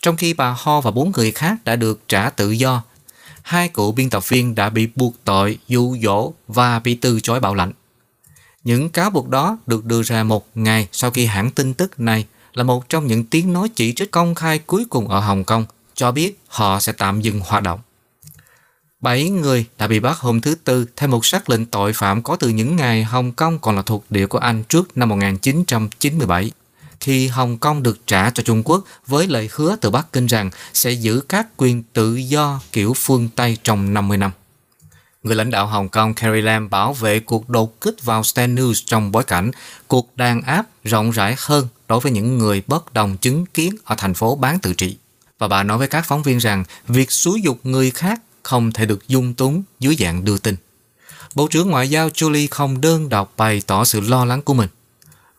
[0.02, 2.82] Trong khi bà Ho và bốn người khác đã được trả tự do,
[3.42, 7.40] hai cựu biên tập viên đã bị buộc tội dụ dỗ và bị từ chối
[7.40, 7.72] bảo lãnh.
[8.64, 12.26] Những cáo buộc đó được đưa ra một ngày sau khi hãng tin tức này
[12.58, 15.64] là một trong những tiếng nói chỉ trích công khai cuối cùng ở Hồng Kông,
[15.94, 17.80] cho biết họ sẽ tạm dừng hoạt động.
[19.00, 22.36] Bảy người đã bị bắt hôm thứ Tư theo một sắc lệnh tội phạm có
[22.36, 26.50] từ những ngày Hồng Kông còn là thuộc địa của Anh trước năm 1997
[27.00, 30.50] khi Hồng Kông được trả cho Trung Quốc với lời hứa từ Bắc Kinh rằng
[30.74, 34.30] sẽ giữ các quyền tự do kiểu phương Tây trong 50 năm.
[35.22, 38.82] Người lãnh đạo Hồng Kông Carrie Lam bảo vệ cuộc đột kích vào Stand News
[38.86, 39.50] trong bối cảnh
[39.88, 43.94] cuộc đàn áp rộng rãi hơn đối với những người bất đồng chứng kiến ở
[43.98, 44.96] thành phố bán tự trị.
[45.38, 48.86] Và bà nói với các phóng viên rằng việc xúi dục người khác không thể
[48.86, 50.56] được dung túng dưới dạng đưa tin.
[51.34, 54.68] Bộ trưởng Ngoại giao Julie không đơn độc bày tỏ sự lo lắng của mình.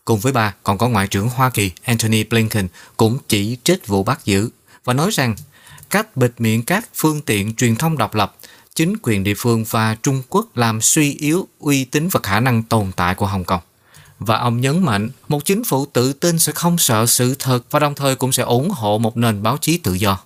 [0.04, 4.02] Cùng với bà còn có Ngoại trưởng Hoa Kỳ Antony Blinken cũng chỉ trích vụ
[4.02, 4.50] bắt giữ
[4.84, 5.36] và nói rằng
[5.90, 8.36] cách bịt miệng các phương tiện truyền thông độc lập,
[8.74, 12.62] chính quyền địa phương và Trung Quốc làm suy yếu uy tín và khả năng
[12.62, 13.60] tồn tại của Hồng Kông.
[14.20, 17.78] Và ông nhấn mạnh một chính phủ tự tin sẽ không sợ sự thật và
[17.78, 20.20] đồng thời cũng sẽ ủng hộ một nền báo chí tự do.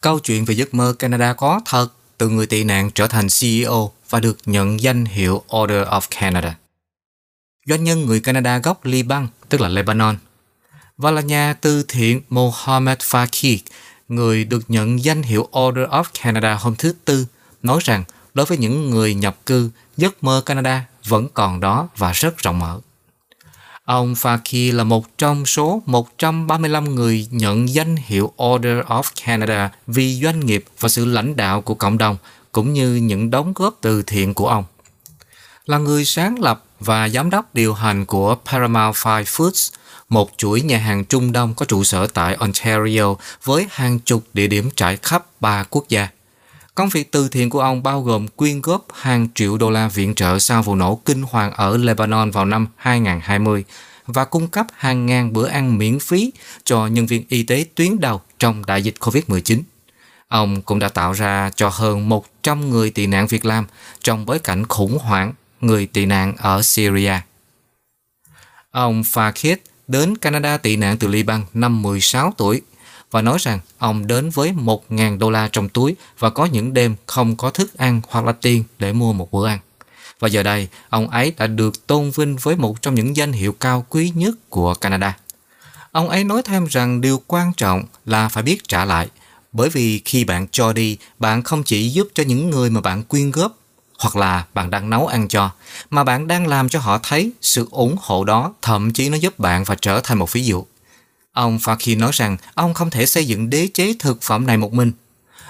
[0.00, 3.92] Câu chuyện về giấc mơ Canada có thật từ người tị nạn trở thành CEO
[4.10, 6.58] và được nhận danh hiệu Order of Canada.
[7.66, 10.16] Doanh nhân người Canada gốc Liban, tức là Lebanon,
[10.96, 13.58] và là nhà từ thiện Mohamed Fakir,
[14.08, 17.26] người được nhận danh hiệu Order of Canada hôm thứ Tư,
[17.64, 22.12] nói rằng đối với những người nhập cư, giấc mơ Canada vẫn còn đó và
[22.12, 22.80] rất rộng mở.
[23.84, 30.20] Ông Fakir là một trong số 135 người nhận danh hiệu Order of Canada vì
[30.22, 32.16] doanh nghiệp và sự lãnh đạo của cộng đồng
[32.52, 34.64] cũng như những đóng góp từ thiện của ông.
[35.66, 39.72] Là người sáng lập và giám đốc điều hành của Paramount Five Foods,
[40.08, 44.46] một chuỗi nhà hàng Trung Đông có trụ sở tại Ontario với hàng chục địa
[44.46, 46.08] điểm trải khắp ba quốc gia.
[46.74, 50.14] Công việc từ thiện của ông bao gồm quyên góp hàng triệu đô la viện
[50.14, 53.64] trợ sau vụ nổ kinh hoàng ở Lebanon vào năm 2020
[54.06, 56.30] và cung cấp hàng ngàn bữa ăn miễn phí
[56.64, 59.60] cho nhân viên y tế tuyến đầu trong đại dịch COVID-19.
[60.28, 63.66] Ông cũng đã tạo ra cho hơn 100 người tị nạn việc làm
[64.00, 67.14] trong bối cảnh khủng hoảng người tị nạn ở Syria.
[68.70, 69.56] Ông Fakir
[69.88, 72.60] đến Canada tị nạn từ Liban năm 16 tuổi
[73.14, 76.96] và nói rằng ông đến với 1.000 đô la trong túi và có những đêm
[77.06, 79.58] không có thức ăn hoặc là tiền để mua một bữa ăn.
[80.20, 83.52] Và giờ đây, ông ấy đã được tôn vinh với một trong những danh hiệu
[83.52, 85.16] cao quý nhất của Canada.
[85.92, 89.08] Ông ấy nói thêm rằng điều quan trọng là phải biết trả lại,
[89.52, 93.02] bởi vì khi bạn cho đi, bạn không chỉ giúp cho những người mà bạn
[93.02, 93.58] quyên góp
[93.98, 95.50] hoặc là bạn đang nấu ăn cho,
[95.90, 99.38] mà bạn đang làm cho họ thấy sự ủng hộ đó, thậm chí nó giúp
[99.38, 100.64] bạn và trở thành một ví dụ.
[101.34, 104.72] Ông Fakhi nói rằng ông không thể xây dựng đế chế thực phẩm này một
[104.72, 104.92] mình,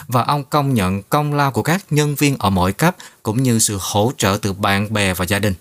[0.07, 3.59] và ông công nhận công lao của các nhân viên ở mọi cấp cũng như
[3.59, 5.55] sự hỗ trợ từ bạn bè và gia đình.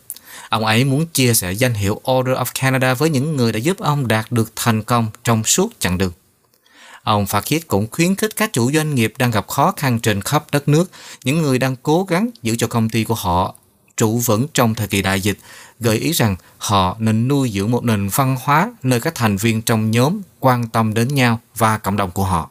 [0.49, 3.77] Ông ấy muốn chia sẻ danh hiệu Order of Canada với những người đã giúp
[3.77, 6.11] ông đạt được thành công trong suốt chặng đường.
[7.03, 10.45] Ông Fakir cũng khuyến khích các chủ doanh nghiệp đang gặp khó khăn trên khắp
[10.51, 10.91] đất nước,
[11.23, 13.55] những người đang cố gắng giữ cho công ty của họ
[13.97, 15.37] trụ vững trong thời kỳ đại dịch,
[15.79, 19.61] gợi ý rằng họ nên nuôi dưỡng một nền văn hóa nơi các thành viên
[19.61, 22.49] trong nhóm quan tâm đến nhau và cộng đồng của họ.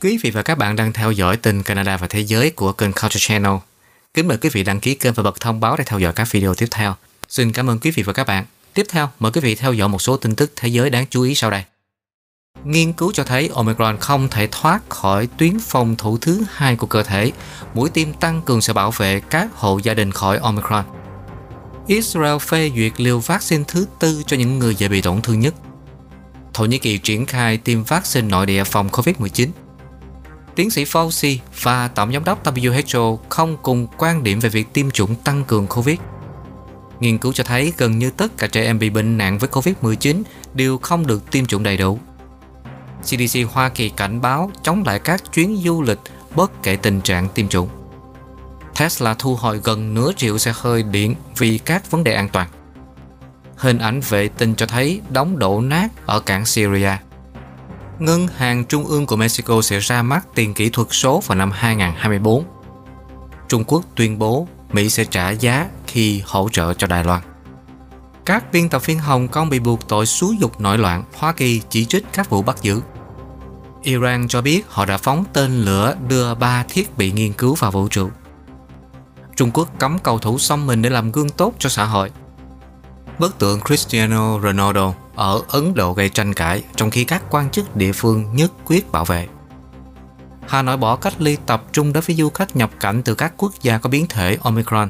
[0.00, 2.92] Quý vị và các bạn đang theo dõi tin Canada và Thế giới của kênh
[2.92, 3.52] Culture Channel.
[4.14, 6.28] Kính mời quý vị đăng ký kênh và bật thông báo để theo dõi các
[6.30, 6.94] video tiếp theo.
[7.28, 8.44] Xin cảm ơn quý vị và các bạn.
[8.74, 11.22] Tiếp theo, mời quý vị theo dõi một số tin tức thế giới đáng chú
[11.22, 11.64] ý sau đây.
[12.64, 16.86] Nghiên cứu cho thấy Omicron không thể thoát khỏi tuyến phòng thủ thứ hai của
[16.86, 17.32] cơ thể.
[17.74, 20.84] Mũi tiêm tăng cường sẽ bảo vệ các hộ gia đình khỏi Omicron.
[21.86, 25.54] Israel phê duyệt liều vaccine thứ tư cho những người dễ bị tổn thương nhất.
[26.52, 29.48] Thổ Nhĩ Kỳ triển khai tiêm vaccine nội địa phòng COVID-19
[30.60, 34.90] tiến sĩ Fauci và tổng giám đốc WHO không cùng quan điểm về việc tiêm
[34.90, 35.98] chủng tăng cường COVID.
[37.00, 40.22] Nghiên cứu cho thấy gần như tất cả trẻ em bị bệnh nặng với COVID-19
[40.54, 41.98] đều không được tiêm chủng đầy đủ.
[43.02, 45.98] CDC Hoa Kỳ cảnh báo chống lại các chuyến du lịch
[46.34, 47.68] bất kể tình trạng tiêm chủng.
[48.78, 52.48] Tesla thu hồi gần nửa triệu xe hơi điện vì các vấn đề an toàn.
[53.56, 56.92] Hình ảnh vệ tinh cho thấy đóng đổ nát ở cảng Syria.
[57.98, 61.50] Ngân hàng Trung ương của Mexico sẽ ra mắt tiền kỹ thuật số vào năm
[61.50, 62.44] 2024.
[63.48, 67.22] Trung Quốc tuyên bố Mỹ sẽ trả giá khi hỗ trợ cho Đài Loan.
[68.24, 71.62] Các biên tập viên Hồng Kông bị buộc tội xúi dục nội loạn, Hoa Kỳ
[71.68, 72.80] chỉ trích các vụ bắt giữ.
[73.82, 77.70] Iran cho biết họ đã phóng tên lửa đưa ba thiết bị nghiên cứu vào
[77.70, 78.10] vũ trụ.
[79.36, 82.10] Trung Quốc cấm cầu thủ xông mình để làm gương tốt cho xã hội.
[83.18, 87.76] Bức tượng Cristiano Ronaldo ở Ấn Độ gây tranh cãi trong khi các quan chức
[87.76, 89.28] địa phương nhất quyết bảo vệ.
[90.50, 93.34] Hà Nội bỏ cách ly tập trung đối với du khách nhập cảnh từ các
[93.36, 94.88] quốc gia có biến thể Omicron.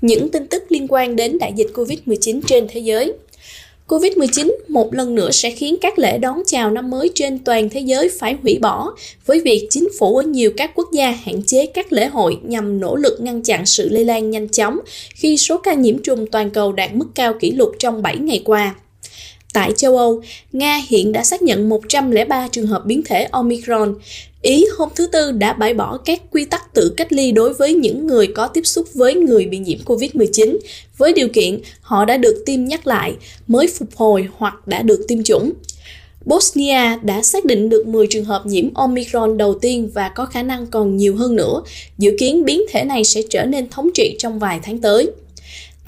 [0.00, 3.14] Những tin tức liên quan đến đại dịch COVID-19 trên thế giới
[3.88, 7.80] Covid-19 một lần nữa sẽ khiến các lễ đón chào năm mới trên toàn thế
[7.80, 8.94] giới phải hủy bỏ,
[9.26, 12.80] với việc chính phủ ở nhiều các quốc gia hạn chế các lễ hội nhằm
[12.80, 14.78] nỗ lực ngăn chặn sự lây lan nhanh chóng
[15.14, 18.42] khi số ca nhiễm trùng toàn cầu đạt mức cao kỷ lục trong 7 ngày
[18.44, 18.74] qua.
[19.52, 23.94] Tại châu Âu, Nga hiện đã xác nhận 103 trường hợp biến thể Omicron.
[24.42, 27.74] Ý hôm thứ Tư đã bãi bỏ các quy tắc tự cách ly đối với
[27.74, 30.58] những người có tiếp xúc với người bị nhiễm COVID-19,
[30.98, 33.14] với điều kiện họ đã được tiêm nhắc lại,
[33.46, 35.52] mới phục hồi hoặc đã được tiêm chủng.
[36.24, 40.42] Bosnia đã xác định được 10 trường hợp nhiễm Omicron đầu tiên và có khả
[40.42, 41.62] năng còn nhiều hơn nữa.
[41.98, 45.10] Dự kiến biến thể này sẽ trở nên thống trị trong vài tháng tới.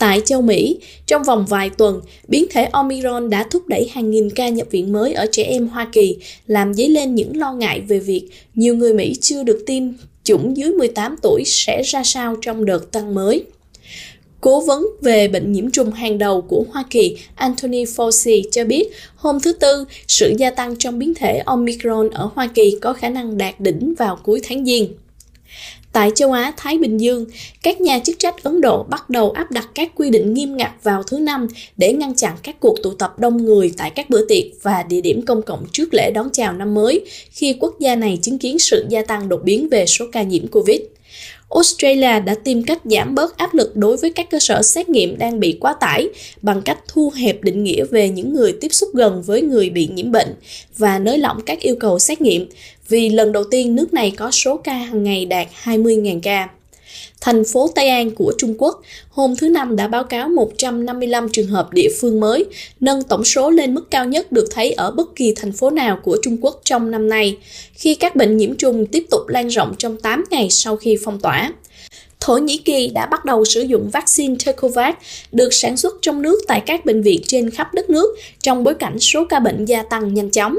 [0.03, 4.31] Tại châu Mỹ, trong vòng vài tuần, biến thể Omicron đã thúc đẩy hàng nghìn
[4.31, 7.81] ca nhập viện mới ở trẻ em Hoa Kỳ, làm dấy lên những lo ngại
[7.81, 9.83] về việc nhiều người Mỹ chưa được tiêm
[10.25, 13.45] chủng dưới 18 tuổi sẽ ra sao trong đợt tăng mới.
[14.41, 18.88] Cố vấn về bệnh nhiễm trùng hàng đầu của Hoa Kỳ Anthony Fauci cho biết
[19.17, 23.09] hôm thứ Tư, sự gia tăng trong biến thể Omicron ở Hoa Kỳ có khả
[23.09, 24.88] năng đạt đỉnh vào cuối tháng Giêng.
[25.92, 27.26] Tại châu Á, Thái Bình Dương,
[27.62, 30.72] các nhà chức trách Ấn Độ bắt đầu áp đặt các quy định nghiêm ngặt
[30.83, 34.26] vào thứ Năm để ngăn chặn các cuộc tụ tập đông người tại các bữa
[34.26, 37.96] tiệc và địa điểm công cộng trước lễ đón chào năm mới khi quốc gia
[37.96, 40.81] này chứng kiến sự gia tăng đột biến về số ca nhiễm COVID.
[41.55, 45.19] Australia đã tìm cách giảm bớt áp lực đối với các cơ sở xét nghiệm
[45.19, 46.09] đang bị quá tải
[46.43, 49.88] bằng cách thu hẹp định nghĩa về những người tiếp xúc gần với người bị
[49.93, 50.35] nhiễm bệnh
[50.79, 52.47] và nới lỏng các yêu cầu xét nghiệm,
[52.88, 56.49] vì lần đầu tiên nước này có số ca hàng ngày đạt 20.000 ca.
[57.20, 61.46] Thành phố Tây An của Trung Quốc hôm thứ Năm đã báo cáo 155 trường
[61.46, 62.44] hợp địa phương mới,
[62.81, 65.98] nâng tổng số lên mức cao nhất được thấy ở bất kỳ thành phố nào
[66.02, 67.37] của Trung Quốc trong năm nay,
[67.74, 71.20] khi các bệnh nhiễm trùng tiếp tục lan rộng trong 8 ngày sau khi phong
[71.20, 71.52] tỏa.
[72.20, 74.98] Thổ Nhĩ Kỳ đã bắt đầu sử dụng vaccine Tecovac
[75.33, 78.74] được sản xuất trong nước tại các bệnh viện trên khắp đất nước trong bối
[78.74, 80.59] cảnh số ca bệnh gia tăng nhanh chóng.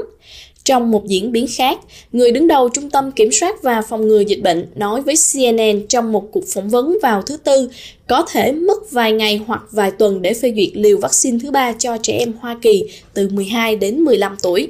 [0.64, 1.78] Trong một diễn biến khác,
[2.12, 5.86] người đứng đầu Trung tâm Kiểm soát và Phòng ngừa Dịch bệnh nói với CNN
[5.88, 7.70] trong một cuộc phỏng vấn vào thứ Tư
[8.06, 11.72] có thể mất vài ngày hoặc vài tuần để phê duyệt liều vaccine thứ ba
[11.72, 14.68] cho trẻ em Hoa Kỳ từ 12 đến 15 tuổi.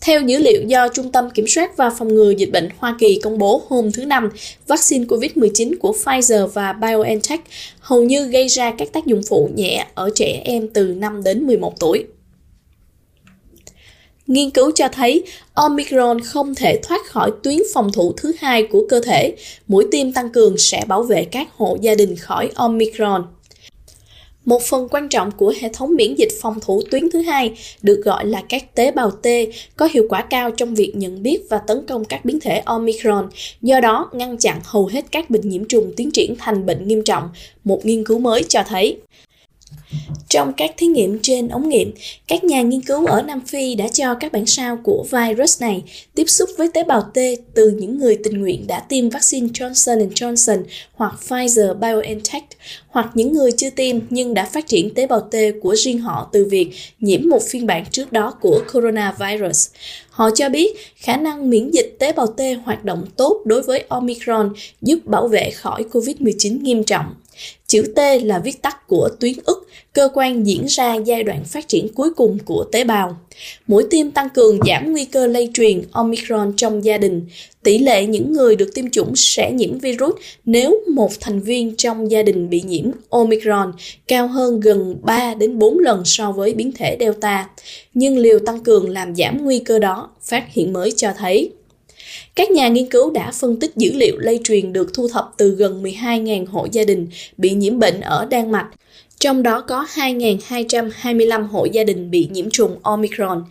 [0.00, 3.20] Theo dữ liệu do Trung tâm Kiểm soát và Phòng ngừa Dịch bệnh Hoa Kỳ
[3.22, 4.30] công bố hôm thứ Năm,
[4.66, 7.40] vaccine COVID-19 của Pfizer và BioNTech
[7.80, 11.46] hầu như gây ra các tác dụng phụ nhẹ ở trẻ em từ 5 đến
[11.46, 12.04] 11 tuổi.
[14.26, 18.86] Nghiên cứu cho thấy Omicron không thể thoát khỏi tuyến phòng thủ thứ hai của
[18.88, 19.36] cơ thể.
[19.68, 23.26] Mũi tiêm tăng cường sẽ bảo vệ các hộ gia đình khỏi Omicron.
[24.44, 28.02] Một phần quan trọng của hệ thống miễn dịch phòng thủ tuyến thứ hai được
[28.04, 29.26] gọi là các tế bào T
[29.76, 33.28] có hiệu quả cao trong việc nhận biết và tấn công các biến thể Omicron,
[33.62, 37.04] do đó ngăn chặn hầu hết các bệnh nhiễm trùng tiến triển thành bệnh nghiêm
[37.04, 37.28] trọng,
[37.64, 38.96] một nghiên cứu mới cho thấy.
[40.28, 41.92] Trong các thí nghiệm trên ống nghiệm,
[42.28, 45.82] các nhà nghiên cứu ở Nam Phi đã cho các bản sao của virus này
[46.14, 47.18] tiếp xúc với tế bào T
[47.54, 52.44] từ những người tình nguyện đã tiêm vaccine Johnson Johnson hoặc Pfizer BioNTech
[52.88, 56.28] hoặc những người chưa tiêm nhưng đã phát triển tế bào T của riêng họ
[56.32, 59.68] từ việc nhiễm một phiên bản trước đó của coronavirus.
[60.10, 63.84] Họ cho biết khả năng miễn dịch tế bào T hoạt động tốt đối với
[63.88, 64.52] Omicron
[64.82, 67.14] giúp bảo vệ khỏi COVID-19 nghiêm trọng.
[67.66, 71.68] Chữ T là viết tắt của tuyến ức, cơ quan diễn ra giai đoạn phát
[71.68, 73.16] triển cuối cùng của tế bào.
[73.66, 77.26] Mũi tiêm tăng cường giảm nguy cơ lây truyền Omicron trong gia đình.
[77.62, 80.14] Tỷ lệ những người được tiêm chủng sẽ nhiễm virus
[80.44, 83.72] nếu một thành viên trong gia đình bị nhiễm Omicron
[84.08, 87.48] cao hơn gần 3 đến 4 lần so với biến thể Delta.
[87.94, 91.50] Nhưng liều tăng cường làm giảm nguy cơ đó, phát hiện mới cho thấy.
[92.34, 95.50] Các nhà nghiên cứu đã phân tích dữ liệu lây truyền được thu thập từ
[95.50, 98.68] gần 12.000 hộ gia đình bị nhiễm bệnh ở Đan Mạch,
[99.18, 103.44] trong đó có 2.225 hộ gia đình bị nhiễm trùng Omicron.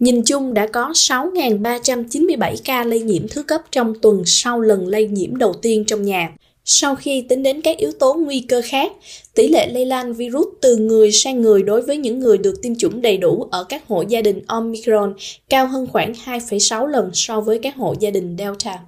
[0.00, 5.08] Nhìn chung đã có 6.397 ca lây nhiễm thứ cấp trong tuần sau lần lây
[5.08, 6.32] nhiễm đầu tiên trong nhà.
[6.68, 8.92] Sau khi tính đến các yếu tố nguy cơ khác,
[9.34, 12.74] tỷ lệ lây lan virus từ người sang người đối với những người được tiêm
[12.74, 15.14] chủng đầy đủ ở các hộ gia đình Omicron
[15.48, 18.78] cao hơn khoảng 2,6 lần so với các hộ gia đình Delta.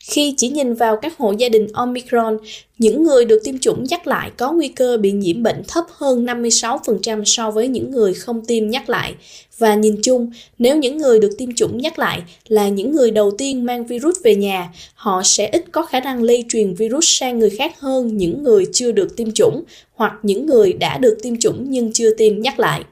[0.00, 2.38] Khi chỉ nhìn vào các hộ gia đình Omicron,
[2.78, 6.26] những người được tiêm chủng nhắc lại có nguy cơ bị nhiễm bệnh thấp hơn
[6.26, 9.14] 56% so với những người không tiêm nhắc lại.
[9.58, 13.30] Và nhìn chung, nếu những người được tiêm chủng nhắc lại là những người đầu
[13.30, 17.38] tiên mang virus về nhà, họ sẽ ít có khả năng lây truyền virus sang
[17.38, 21.38] người khác hơn những người chưa được tiêm chủng hoặc những người đã được tiêm
[21.38, 22.84] chủng nhưng chưa tiêm nhắc lại.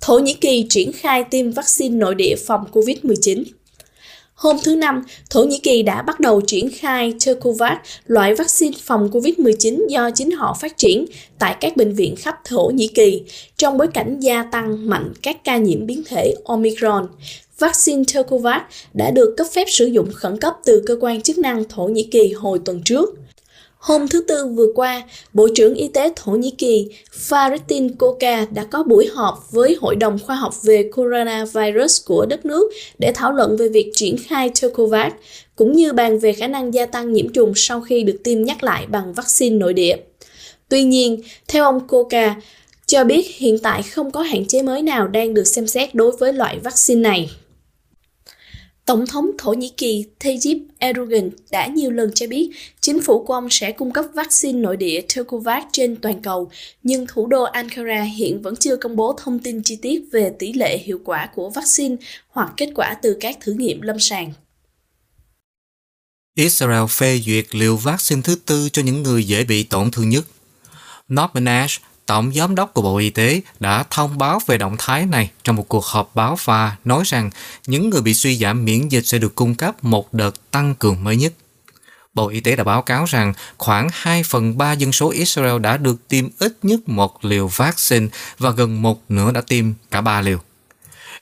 [0.00, 3.44] Thổ Nhĩ Kỳ triển khai tiêm vaccine nội địa phòng COVID-19
[4.36, 9.10] Hôm thứ Năm, Thổ Nhĩ Kỳ đã bắt đầu triển khai Tercovax, loại vaccine phòng
[9.12, 11.06] COVID-19 do chính họ phát triển
[11.38, 13.22] tại các bệnh viện khắp Thổ Nhĩ Kỳ,
[13.56, 17.08] trong bối cảnh gia tăng mạnh các ca nhiễm biến thể Omicron.
[17.58, 18.62] Vaccine Tercovax
[18.94, 22.08] đã được cấp phép sử dụng khẩn cấp từ cơ quan chức năng Thổ Nhĩ
[22.10, 23.14] Kỳ hồi tuần trước.
[23.86, 26.88] Hôm thứ Tư vừa qua, Bộ trưởng Y tế Thổ Nhĩ Kỳ
[27.28, 32.46] Fahrettin Koca đã có buổi họp với Hội đồng Khoa học về Coronavirus của đất
[32.46, 35.12] nước để thảo luận về việc triển khai Tercovax,
[35.56, 38.62] cũng như bàn về khả năng gia tăng nhiễm trùng sau khi được tiêm nhắc
[38.62, 39.96] lại bằng vaccine nội địa.
[40.68, 42.36] Tuy nhiên, theo ông Koca,
[42.86, 46.12] cho biết hiện tại không có hạn chế mới nào đang được xem xét đối
[46.16, 47.30] với loại vaccine này.
[48.86, 53.34] Tổng thống Thổ Nhĩ Kỳ Tayyip Erdogan đã nhiều lần cho biết chính phủ của
[53.34, 56.50] ông sẽ cung cấp vaccine nội địa Tercovax trên toàn cầu,
[56.82, 60.52] nhưng thủ đô Ankara hiện vẫn chưa công bố thông tin chi tiết về tỷ
[60.52, 61.96] lệ hiệu quả của vaccine
[62.28, 64.32] hoặc kết quả từ các thử nghiệm lâm sàng.
[66.34, 70.24] Israel phê duyệt liều vaccine thứ tư cho những người dễ bị tổn thương nhất.
[71.08, 75.06] Norman Ash, Tổng Giám đốc của Bộ Y tế, đã thông báo về động thái
[75.06, 77.30] này trong một cuộc họp báo và nói rằng
[77.66, 81.04] những người bị suy giảm miễn dịch sẽ được cung cấp một đợt tăng cường
[81.04, 81.32] mới nhất.
[82.14, 85.76] Bộ Y tế đã báo cáo rằng khoảng 2 phần 3 dân số Israel đã
[85.76, 88.06] được tiêm ít nhất một liều vaccine
[88.38, 90.38] và gần một nửa đã tiêm cả ba liều.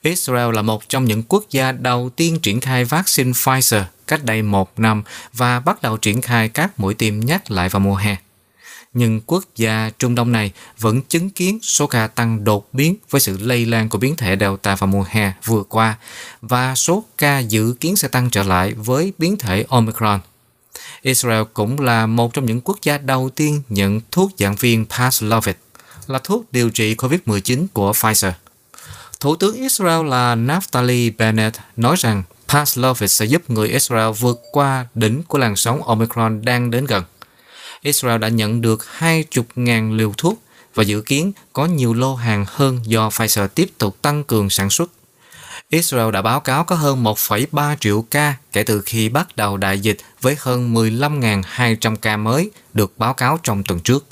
[0.02, 4.42] Israel là một trong những quốc gia đầu tiên triển khai vaccine Pfizer cách đây
[4.42, 8.16] một năm và bắt đầu triển khai các mũi tiêm nhắc lại vào mùa hè.
[8.94, 13.20] Nhưng quốc gia Trung Đông này vẫn chứng kiến số ca tăng đột biến với
[13.20, 15.96] sự lây lan của biến thể Delta vào mùa hè vừa qua
[16.42, 20.20] và số ca dự kiến sẽ tăng trở lại với biến thể Omicron.
[21.02, 25.54] Israel cũng là một trong những quốc gia đầu tiên nhận thuốc dạng viên Paxlovid,
[26.06, 28.32] là thuốc điều trị COVID-19 của Pfizer.
[29.20, 34.86] Thủ tướng Israel là Naftali Bennett nói rằng Paxlovid sẽ giúp người Israel vượt qua
[34.94, 37.04] đỉnh của làn sóng Omicron đang đến gần.
[37.84, 40.42] Israel đã nhận được 20.000 liều thuốc
[40.74, 44.70] và dự kiến có nhiều lô hàng hơn do Pfizer tiếp tục tăng cường sản
[44.70, 44.90] xuất.
[45.70, 49.78] Israel đã báo cáo có hơn 1,3 triệu ca kể từ khi bắt đầu đại
[49.78, 54.06] dịch với hơn 15.200 ca mới được báo cáo trong tuần trước.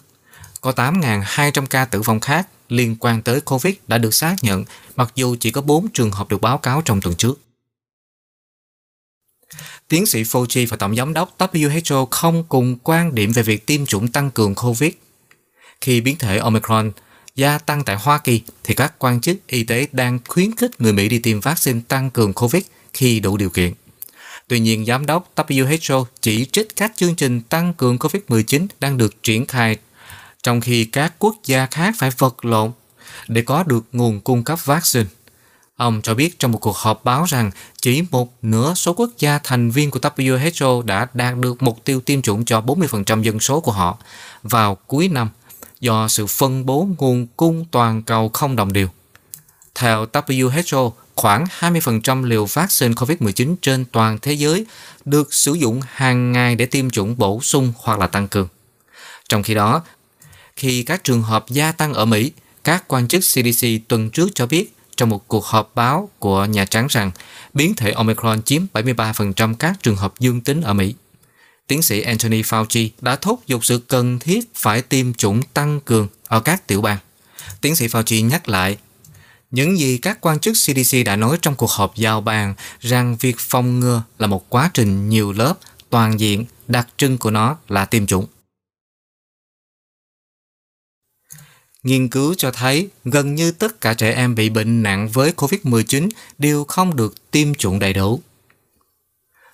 [0.61, 4.65] Có 8.200 ca tử vong khác liên quan tới COVID đã được xác nhận,
[4.97, 7.41] mặc dù chỉ có 4 trường hợp được báo cáo trong tuần trước.
[9.93, 13.87] Tiến sĩ Fauci và Tổng giám đốc WHO không cùng quan điểm về việc tiêm
[13.87, 14.93] chủng tăng cường COVID.
[15.81, 16.93] Khi biến thể Omicron
[17.37, 20.93] gia tăng tại Hoa Kỳ thì các quan chức y tế đang khuyến khích người
[20.93, 22.63] Mỹ đi tiêm vaccine tăng cường COVID
[22.95, 23.73] khi đủ điều kiện.
[24.49, 29.23] Tuy nhiên, giám đốc WHO chỉ trích các chương trình tăng cường COVID-19 đang được
[29.23, 29.77] triển khai
[30.43, 32.73] trong khi các quốc gia khác phải vật lộn
[33.29, 35.07] để có được nguồn cung cấp vaccine.
[35.77, 37.51] Ông cho biết trong một cuộc họp báo rằng
[37.81, 42.01] chỉ một nửa số quốc gia thành viên của WHO đã đạt được mục tiêu
[42.01, 43.99] tiêm chủng cho 40% dân số của họ
[44.43, 45.29] vào cuối năm
[45.81, 48.89] do sự phân bố nguồn cung toàn cầu không đồng đều.
[49.75, 54.67] Theo WHO, khoảng 20% liều vaccine COVID-19 trên toàn thế giới
[55.05, 58.49] được sử dụng hàng ngày để tiêm chủng bổ sung hoặc là tăng cường.
[59.29, 59.83] Trong khi đó,
[60.57, 62.33] khi các trường hợp gia tăng ở Mỹ,
[62.65, 66.65] các quan chức CDC tuần trước cho biết trong một cuộc họp báo của Nhà
[66.65, 67.11] Trắng rằng
[67.55, 70.95] biến thể Omicron chiếm 73% các trường hợp dương tính ở Mỹ.
[71.67, 76.09] Tiến sĩ Anthony Fauci đã thúc giục sự cần thiết phải tiêm chủng tăng cường
[76.29, 76.99] ở các tiểu bang.
[77.61, 78.77] Tiến sĩ Fauci nhắc lại
[79.51, 83.39] những gì các quan chức CDC đã nói trong cuộc họp giao bàn rằng việc
[83.39, 85.55] phòng ngừa là một quá trình nhiều lớp,
[85.91, 88.27] toàn diện, đặc trưng của nó là tiêm chủng.
[91.83, 96.09] Nghiên cứu cho thấy gần như tất cả trẻ em bị bệnh nặng với COVID-19
[96.39, 98.21] đều không được tiêm chủng đầy đủ.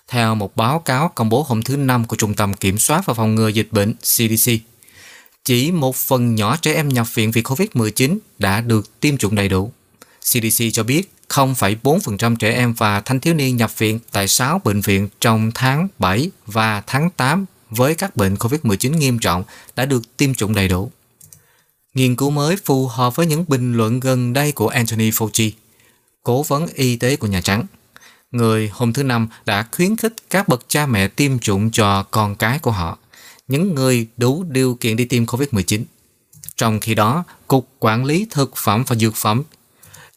[0.07, 3.13] Theo một báo cáo công bố hôm thứ Năm của Trung tâm Kiểm soát và
[3.13, 4.51] Phòng ngừa Dịch bệnh CDC,
[5.45, 9.49] chỉ một phần nhỏ trẻ em nhập viện vì COVID-19 đã được tiêm chủng đầy
[9.49, 9.71] đủ.
[10.21, 14.81] CDC cho biết 0,4% trẻ em và thanh thiếu niên nhập viện tại 6 bệnh
[14.81, 19.43] viện trong tháng 7 và tháng 8 với các bệnh COVID-19 nghiêm trọng
[19.75, 20.91] đã được tiêm chủng đầy đủ.
[21.93, 25.51] Nghiên cứu mới phù hợp với những bình luận gần đây của Anthony Fauci,
[26.23, 27.65] cố vấn y tế của Nhà Trắng.
[28.31, 32.35] Người hôm thứ Năm đã khuyến khích các bậc cha mẹ tiêm chủng cho con
[32.35, 32.97] cái của họ,
[33.47, 35.83] những người đủ điều kiện đi tiêm COVID-19.
[36.55, 39.43] Trong khi đó, Cục Quản lý Thực phẩm và Dược phẩm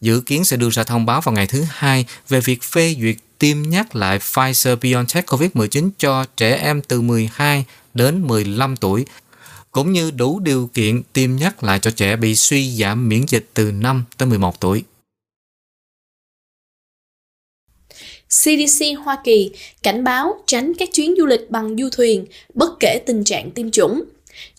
[0.01, 3.17] dự kiến sẽ đưa ra thông báo vào ngày thứ Hai về việc phê duyệt
[3.39, 7.65] tiêm nhắc lại Pfizer-BioNTech COVID-19 cho trẻ em từ 12
[7.95, 9.05] đến 15 tuổi
[9.73, 13.47] cũng như đủ điều kiện tiêm nhắc lại cho trẻ bị suy giảm miễn dịch
[13.55, 14.83] từ 5 tới 11 tuổi.
[18.29, 19.51] CDC Hoa Kỳ
[19.83, 23.71] cảnh báo tránh các chuyến du lịch bằng du thuyền, bất kể tình trạng tiêm
[23.71, 24.05] chủng.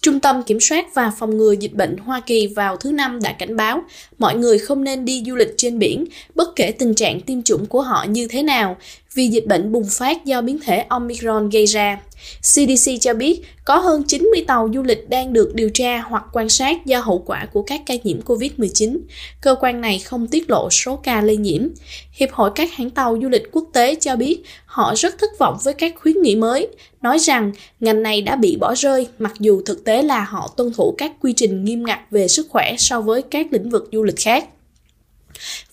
[0.01, 3.34] Trung tâm Kiểm soát và Phòng ngừa Dịch bệnh Hoa Kỳ vào thứ Năm đã
[3.34, 3.84] cảnh báo
[4.18, 6.05] mọi người không nên đi du lịch trên biển,
[6.36, 8.78] bất kể tình trạng tiêm chủng của họ như thế nào,
[9.14, 11.99] vì dịch bệnh bùng phát do biến thể Omicron gây ra.
[12.41, 16.49] CDC cho biết có hơn 90 tàu du lịch đang được điều tra hoặc quan
[16.49, 18.97] sát do hậu quả của các ca nhiễm COVID-19.
[19.41, 21.67] Cơ quan này không tiết lộ số ca lây nhiễm.
[22.11, 25.57] Hiệp hội các hãng tàu du lịch quốc tế cho biết họ rất thất vọng
[25.63, 26.67] với các khuyến nghị mới,
[27.01, 30.74] nói rằng ngành này đã bị bỏ rơi mặc dù thực tế là họ tuân
[30.74, 34.03] thủ các quy trình nghiêm ngặt về sức khỏe so với các lĩnh vực du
[34.03, 34.45] lịch khác.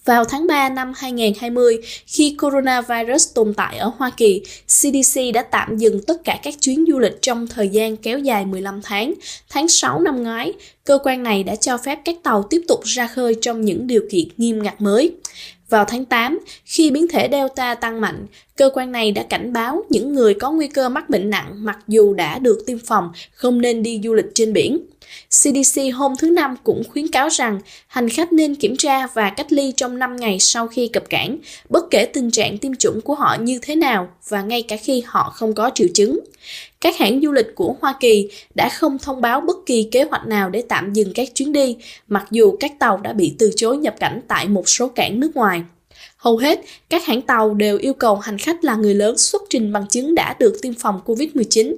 [0.05, 5.77] Vào tháng 3 năm 2020, khi coronavirus tồn tại ở Hoa Kỳ, CDC đã tạm
[5.77, 9.15] dừng tất cả các chuyến du lịch trong thời gian kéo dài 15 tháng.
[9.49, 10.53] Tháng 6 năm ngoái,
[10.85, 14.03] cơ quan này đã cho phép các tàu tiếp tục ra khơi trong những điều
[14.11, 15.13] kiện nghiêm ngặt mới.
[15.69, 18.27] Vào tháng 8, khi biến thể Delta tăng mạnh,
[18.61, 21.79] Cơ quan này đã cảnh báo những người có nguy cơ mắc bệnh nặng mặc
[21.89, 24.79] dù đã được tiêm phòng không nên đi du lịch trên biển.
[25.29, 29.53] CDC hôm thứ Năm cũng khuyến cáo rằng hành khách nên kiểm tra và cách
[29.53, 31.39] ly trong 5 ngày sau khi cập cảng,
[31.69, 35.03] bất kể tình trạng tiêm chủng của họ như thế nào và ngay cả khi
[35.07, 36.21] họ không có triệu chứng.
[36.81, 40.27] Các hãng du lịch của Hoa Kỳ đã không thông báo bất kỳ kế hoạch
[40.27, 41.77] nào để tạm dừng các chuyến đi,
[42.09, 45.31] mặc dù các tàu đã bị từ chối nhập cảnh tại một số cảng nước
[45.37, 45.63] ngoài.
[46.17, 49.73] Hầu hết, các hãng tàu đều yêu cầu hành khách là người lớn xuất trình
[49.73, 51.75] bằng chứng đã được tiêm phòng COVID-19.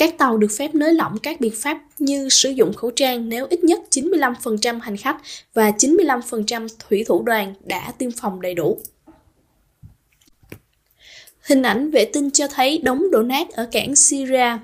[0.00, 3.46] Các tàu được phép nới lỏng các biện pháp như sử dụng khẩu trang nếu
[3.50, 5.16] ít nhất 95% hành khách
[5.54, 8.78] và 95% thủy thủ đoàn đã tiêm phòng đầy đủ.
[11.42, 14.56] Hình ảnh vệ tinh cho thấy đống đổ nát ở cảng Syria.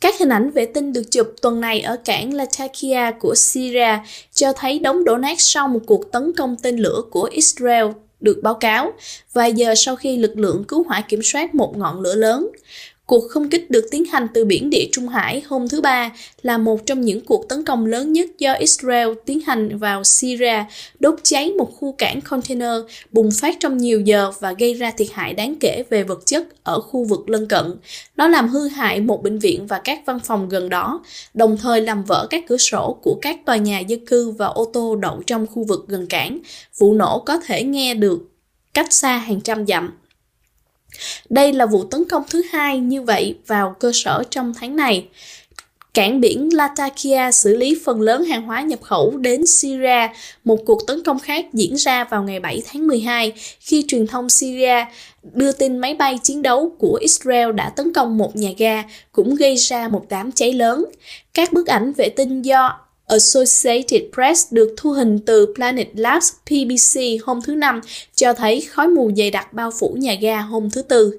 [0.00, 3.98] Các hình ảnh vệ tinh được chụp tuần này ở cảng Latakia của Syria
[4.32, 7.86] cho thấy đống đổ nát sau một cuộc tấn công tên lửa của Israel
[8.22, 8.92] được báo cáo,
[9.32, 12.48] vài giờ sau khi lực lượng cứu hỏa kiểm soát một ngọn lửa lớn.
[13.06, 16.58] Cuộc không kích được tiến hành từ biển địa Trung Hải hôm thứ Ba là
[16.58, 20.64] một trong những cuộc tấn công lớn nhất do Israel tiến hành vào Syria,
[21.00, 22.80] đốt cháy một khu cảng container,
[23.12, 26.64] bùng phát trong nhiều giờ và gây ra thiệt hại đáng kể về vật chất
[26.64, 27.74] ở khu vực lân cận.
[28.16, 31.02] Nó làm hư hại một bệnh viện và các văn phòng gần đó,
[31.34, 34.64] đồng thời làm vỡ các cửa sổ của các tòa nhà dân cư và ô
[34.72, 36.38] tô đậu trong khu vực gần cảng.
[36.78, 38.18] Vụ nổ có thể nghe được
[38.74, 40.01] cách xa hàng trăm dặm.
[41.30, 45.08] Đây là vụ tấn công thứ hai như vậy vào cơ sở trong tháng này.
[45.94, 50.08] Cảng biển Latakia xử lý phần lớn hàng hóa nhập khẩu đến Syria.
[50.44, 54.30] Một cuộc tấn công khác diễn ra vào ngày 7 tháng 12 khi truyền thông
[54.30, 54.84] Syria
[55.22, 58.82] đưa tin máy bay chiến đấu của Israel đã tấn công một nhà ga,
[59.12, 60.84] cũng gây ra một đám cháy lớn.
[61.34, 62.78] Các bức ảnh vệ tinh do
[63.12, 67.80] Associated Press được thu hình từ Planet Labs PBC hôm thứ Năm,
[68.14, 71.18] cho thấy khói mù dày đặc bao phủ nhà ga hôm thứ Tư.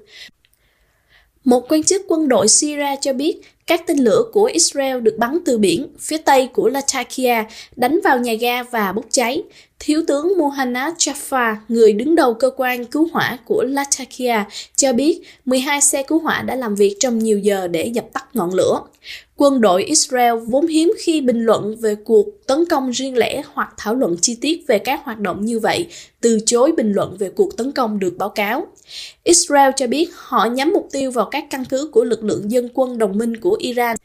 [1.44, 5.38] Một quan chức quân đội Syria cho biết các tên lửa của Israel được bắn
[5.44, 7.44] từ biển phía tây của Latakia,
[7.76, 9.42] đánh vào nhà ga và bốc cháy.
[9.86, 14.44] Thiếu tướng Mohanad Jaffa, người đứng đầu cơ quan cứu hỏa của Latakia,
[14.76, 18.24] cho biết 12 xe cứu hỏa đã làm việc trong nhiều giờ để dập tắt
[18.34, 18.80] ngọn lửa.
[19.36, 23.74] Quân đội Israel vốn hiếm khi bình luận về cuộc tấn công riêng lẻ hoặc
[23.76, 25.86] thảo luận chi tiết về các hoạt động như vậy,
[26.20, 28.66] từ chối bình luận về cuộc tấn công được báo cáo.
[29.24, 32.68] Israel cho biết họ nhắm mục tiêu vào các căn cứ của lực lượng dân
[32.74, 33.96] quân đồng minh của Iran,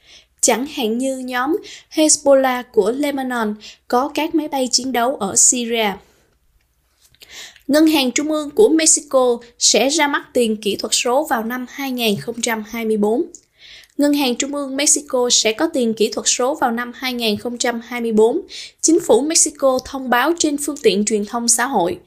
[0.41, 1.57] chẳng hạn như nhóm
[1.93, 3.55] Hezbollah của Lebanon
[3.87, 5.91] có các máy bay chiến đấu ở Syria.
[7.67, 11.65] Ngân hàng Trung ương của Mexico sẽ ra mắt tiền kỹ thuật số vào năm
[11.69, 13.23] 2024.
[13.97, 18.41] Ngân hàng Trung ương Mexico sẽ có tiền kỹ thuật số vào năm 2024.
[18.81, 21.99] Chính phủ Mexico thông báo trên phương tiện truyền thông xã hội.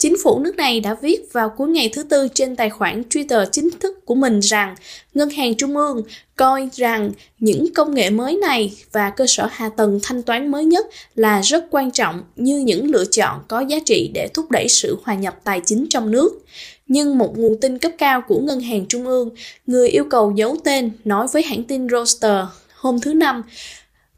[0.00, 3.46] Chính phủ nước này đã viết vào cuối ngày thứ Tư trên tài khoản Twitter
[3.52, 4.74] chính thức của mình rằng
[5.14, 6.02] Ngân hàng Trung ương
[6.36, 10.64] coi rằng những công nghệ mới này và cơ sở hạ tầng thanh toán mới
[10.64, 14.68] nhất là rất quan trọng như những lựa chọn có giá trị để thúc đẩy
[14.68, 16.44] sự hòa nhập tài chính trong nước.
[16.86, 19.30] Nhưng một nguồn tin cấp cao của Ngân hàng Trung ương,
[19.66, 23.42] người yêu cầu giấu tên, nói với hãng tin Reuters hôm thứ Năm,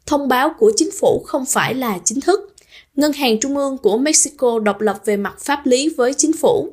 [0.05, 2.52] thông báo của chính phủ không phải là chính thức
[2.95, 6.69] Ngân hàng Trung ương của Mexico độc lập về mặt pháp lý với chính phủ.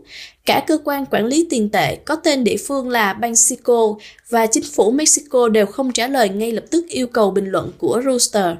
[0.46, 3.94] Cả cơ quan quản lý tiền tệ có tên địa phương là Banxico
[4.28, 7.72] và chính phủ Mexico đều không trả lời ngay lập tức yêu cầu bình luận
[7.78, 8.56] của Rooster.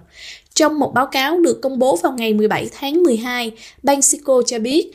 [0.55, 3.53] Trong một báo cáo được công bố vào ngày 17 tháng 12,
[3.83, 4.91] Banxico cho biết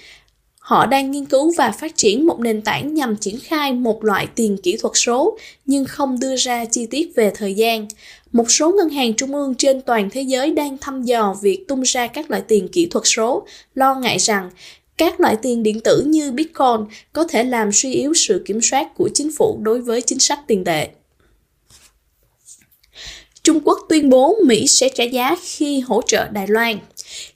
[0.66, 4.28] Họ đang nghiên cứu và phát triển một nền tảng nhằm triển khai một loại
[4.36, 7.88] tiền kỹ thuật số, nhưng không đưa ra chi tiết về thời gian.
[8.36, 11.82] Một số ngân hàng trung ương trên toàn thế giới đang thăm dò việc tung
[11.82, 14.50] ra các loại tiền kỹ thuật số, lo ngại rằng
[14.98, 18.96] các loại tiền điện tử như Bitcoin có thể làm suy yếu sự kiểm soát
[18.96, 20.88] của chính phủ đối với chính sách tiền tệ.
[23.44, 26.78] Trung Quốc tuyên bố Mỹ sẽ trả giá khi hỗ trợ Đài Loan.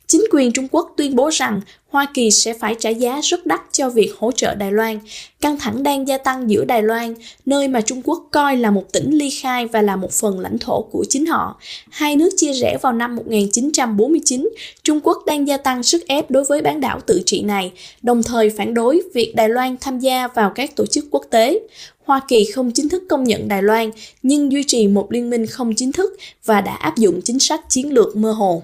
[0.07, 3.61] Chính quyền Trung Quốc tuyên bố rằng Hoa Kỳ sẽ phải trả giá rất đắt
[3.71, 4.99] cho việc hỗ trợ Đài Loan.
[5.41, 7.15] Căng thẳng đang gia tăng giữa Đài Loan,
[7.45, 10.57] nơi mà Trung Quốc coi là một tỉnh ly khai và là một phần lãnh
[10.57, 11.59] thổ của chính họ.
[11.89, 14.49] Hai nước chia rẽ vào năm 1949,
[14.83, 17.71] Trung Quốc đang gia tăng sức ép đối với bán đảo tự trị này,
[18.01, 21.59] đồng thời phản đối việc Đài Loan tham gia vào các tổ chức quốc tế.
[22.05, 23.91] Hoa Kỳ không chính thức công nhận Đài Loan,
[24.23, 27.69] nhưng duy trì một liên minh không chính thức và đã áp dụng chính sách
[27.69, 28.63] chiến lược mơ hồ.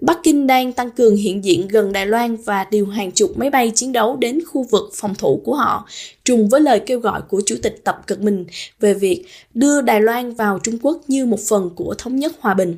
[0.00, 3.50] Bắc Kinh đang tăng cường hiện diện gần Đài Loan và điều hàng chục máy
[3.50, 5.86] bay chiến đấu đến khu vực phòng thủ của họ,
[6.24, 8.44] trùng với lời kêu gọi của Chủ tịch Tập Cận Bình
[8.80, 9.24] về việc
[9.54, 12.76] đưa Đài Loan vào Trung Quốc như một phần của thống nhất hòa bình.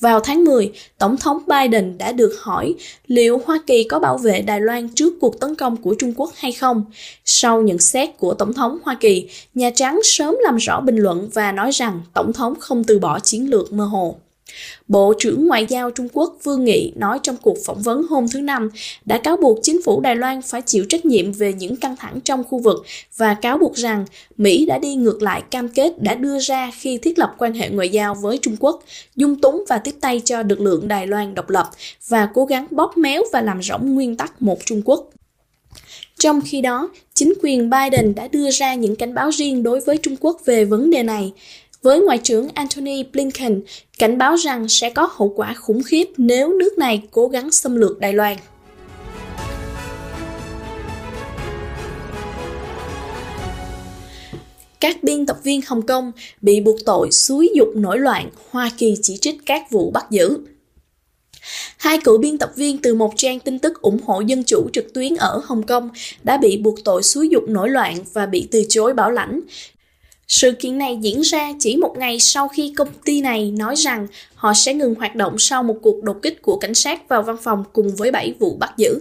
[0.00, 2.74] Vào tháng 10, Tổng thống Biden đã được hỏi
[3.06, 6.32] liệu Hoa Kỳ có bảo vệ Đài Loan trước cuộc tấn công của Trung Quốc
[6.36, 6.84] hay không.
[7.24, 11.28] Sau nhận xét của Tổng thống Hoa Kỳ, Nhà Trắng sớm làm rõ bình luận
[11.34, 14.16] và nói rằng Tổng thống không từ bỏ chiến lược mơ hồ.
[14.88, 18.40] Bộ trưởng Ngoại giao Trung Quốc Vương Nghị nói trong cuộc phỏng vấn hôm thứ
[18.40, 18.70] Năm
[19.04, 22.20] đã cáo buộc chính phủ Đài Loan phải chịu trách nhiệm về những căng thẳng
[22.20, 22.84] trong khu vực
[23.16, 24.04] và cáo buộc rằng
[24.36, 27.68] Mỹ đã đi ngược lại cam kết đã đưa ra khi thiết lập quan hệ
[27.68, 28.84] ngoại giao với Trung Quốc,
[29.16, 31.70] dung túng và tiếp tay cho lực lượng Đài Loan độc lập
[32.08, 35.10] và cố gắng bóp méo và làm rỗng nguyên tắc một Trung Quốc.
[36.18, 39.96] Trong khi đó, chính quyền Biden đã đưa ra những cảnh báo riêng đối với
[39.96, 41.32] Trung Quốc về vấn đề này
[41.82, 43.60] với Ngoại trưởng Antony Blinken
[43.98, 47.76] cảnh báo rằng sẽ có hậu quả khủng khiếp nếu nước này cố gắng xâm
[47.76, 48.36] lược Đài Loan.
[54.80, 58.94] Các biên tập viên Hồng Kông bị buộc tội xúi dục nổi loạn, Hoa Kỳ
[59.02, 60.38] chỉ trích các vụ bắt giữ.
[61.76, 64.94] Hai cựu biên tập viên từ một trang tin tức ủng hộ dân chủ trực
[64.94, 65.90] tuyến ở Hồng Kông
[66.22, 69.40] đã bị buộc tội xúi dục nổi loạn và bị từ chối bảo lãnh
[70.28, 74.06] sự kiện này diễn ra chỉ một ngày sau khi công ty này nói rằng
[74.34, 77.36] họ sẽ ngừng hoạt động sau một cuộc đột kích của cảnh sát vào văn
[77.42, 78.98] phòng cùng với 7 vụ bắt giữ.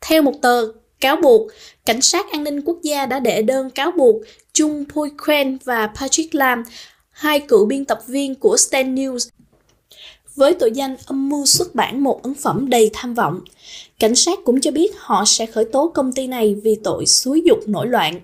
[0.00, 1.50] Theo một tờ cáo buộc,
[1.86, 4.16] cảnh sát an ninh quốc gia đã đệ đơn cáo buộc
[4.52, 6.62] Chung Pui Quen và Patrick Lam,
[7.10, 9.28] hai cựu biên tập viên của Stand News,
[10.36, 13.40] với tội danh âm mưu xuất bản một ấn phẩm đầy tham vọng.
[13.98, 17.42] Cảnh sát cũng cho biết họ sẽ khởi tố công ty này vì tội xúi
[17.44, 18.20] dục nổi loạn.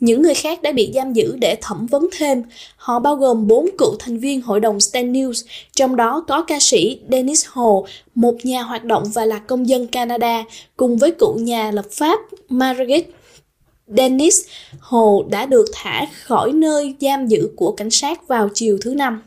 [0.00, 2.42] Những người khác đã bị giam giữ để thẩm vấn thêm.
[2.76, 6.58] Họ bao gồm bốn cựu thành viên hội đồng Stan News, trong đó có ca
[6.60, 10.44] sĩ Dennis Hồ, một nhà hoạt động và là công dân Canada,
[10.76, 13.06] cùng với cựu nhà lập pháp Margaret
[13.96, 14.40] Dennis
[14.80, 19.22] Hồ đã được thả khỏi nơi giam giữ của cảnh sát vào chiều thứ Năm.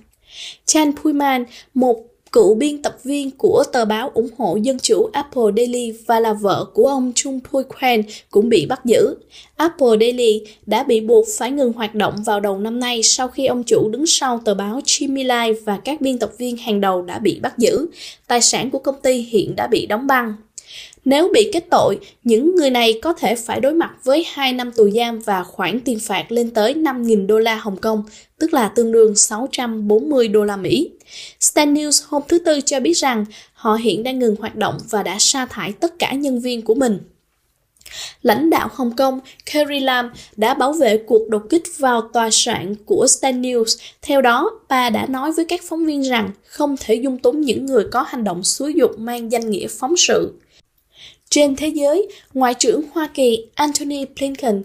[0.65, 5.43] Chan Puiman, một cựu biên tập viên của tờ báo ủng hộ dân chủ Apple
[5.57, 9.15] Daily và là vợ của ông Chung Pui Quen cũng bị bắt giữ.
[9.55, 13.45] Apple Daily đã bị buộc phải ngừng hoạt động vào đầu năm nay sau khi
[13.45, 17.01] ông chủ đứng sau tờ báo Jimmy Lai và các biên tập viên hàng đầu
[17.01, 17.87] đã bị bắt giữ.
[18.27, 20.33] Tài sản của công ty hiện đã bị đóng băng.
[21.05, 24.71] Nếu bị kết tội, những người này có thể phải đối mặt với 2 năm
[24.71, 28.03] tù giam và khoản tiền phạt lên tới 5.000 đô la Hồng Kông,
[28.39, 30.89] tức là tương đương 640 đô la Mỹ.
[31.39, 35.03] Stan News hôm thứ Tư cho biết rằng họ hiện đang ngừng hoạt động và
[35.03, 36.99] đã sa thải tất cả nhân viên của mình.
[38.21, 39.19] Lãnh đạo Hồng Kông
[39.53, 43.79] Carrie Lam đã bảo vệ cuộc đột kích vào tòa soạn của Stan News.
[44.01, 47.65] Theo đó, bà đã nói với các phóng viên rằng không thể dung túng những
[47.65, 50.33] người có hành động xúi dục mang danh nghĩa phóng sự.
[51.33, 54.63] Trên thế giới, Ngoại trưởng Hoa Kỳ Antony Blinken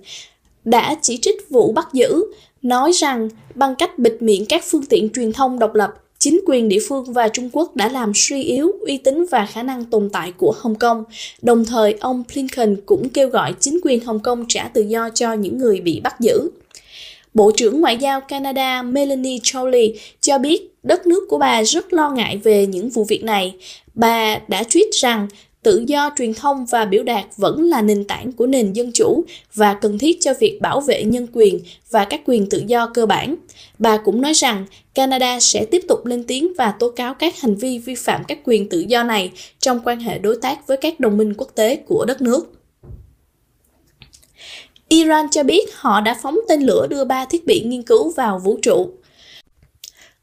[0.65, 2.25] đã chỉ trích vụ bắt giữ,
[2.63, 6.69] nói rằng bằng cách bịt miệng các phương tiện truyền thông độc lập, chính quyền
[6.69, 10.11] địa phương và Trung Quốc đã làm suy yếu uy tín và khả năng tồn
[10.13, 11.05] tại của Hồng Kông.
[11.43, 15.33] Đồng thời, ông Blinken cũng kêu gọi chính quyền Hồng Kông trả tự do cho
[15.33, 16.51] những người bị bắt giữ.
[17.35, 22.11] Bộ trưởng Ngoại giao Canada Melanie Jolie cho biết đất nước của bà rất lo
[22.11, 23.55] ngại về những vụ việc này.
[23.95, 25.29] Bà đã tweet rằng
[25.63, 29.25] tự do truyền thông và biểu đạt vẫn là nền tảng của nền dân chủ
[29.55, 33.07] và cần thiết cho việc bảo vệ nhân quyền và các quyền tự do cơ
[33.07, 33.35] bản.
[33.79, 37.55] Bà cũng nói rằng Canada sẽ tiếp tục lên tiếng và tố cáo các hành
[37.55, 41.01] vi vi phạm các quyền tự do này trong quan hệ đối tác với các
[41.01, 42.53] đồng minh quốc tế của đất nước.
[44.89, 48.39] Iran cho biết họ đã phóng tên lửa đưa ba thiết bị nghiên cứu vào
[48.39, 48.91] vũ trụ.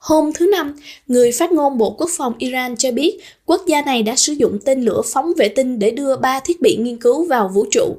[0.06, 0.76] Hôm thứ Năm,
[1.08, 4.60] người phát ngôn Bộ Quốc phòng Iran cho biết quốc gia này đã sử dụng
[4.66, 7.96] tên lửa phóng vệ tinh để đưa ba thiết bị nghiên cứu vào vũ trụ.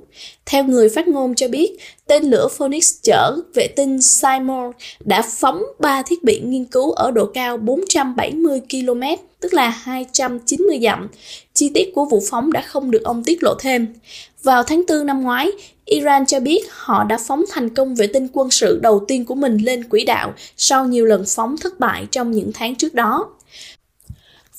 [0.47, 1.77] Theo người phát ngôn cho biết,
[2.07, 4.73] tên lửa Phoenix chở vệ tinh Simon
[5.05, 9.03] đã phóng ba thiết bị nghiên cứu ở độ cao 470 km,
[9.41, 11.09] tức là 290 dặm.
[11.55, 13.87] Chi tiết của vụ phóng đã không được ông tiết lộ thêm.
[14.43, 15.51] Vào tháng 4 năm ngoái,
[15.85, 19.35] Iran cho biết họ đã phóng thành công vệ tinh quân sự đầu tiên của
[19.35, 23.29] mình lên quỹ đạo sau nhiều lần phóng thất bại trong những tháng trước đó.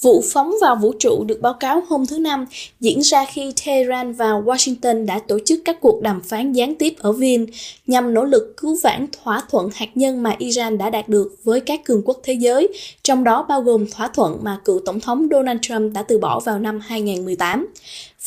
[0.02, 2.46] Vụ phóng vào vũ trụ được báo cáo hôm thứ Năm
[2.80, 6.94] diễn ra khi Tehran và Washington đã tổ chức các cuộc đàm phán gián tiếp
[7.00, 7.48] ở Viên
[7.88, 11.60] nhằm nỗ lực cứu vãn thỏa thuận hạt nhân mà Iran đã đạt được với
[11.60, 12.68] các cường quốc thế giới,
[13.04, 16.40] trong đó bao gồm thỏa thuận mà cựu Tổng thống Donald Trump đã từ bỏ
[16.40, 17.68] vào năm 2018.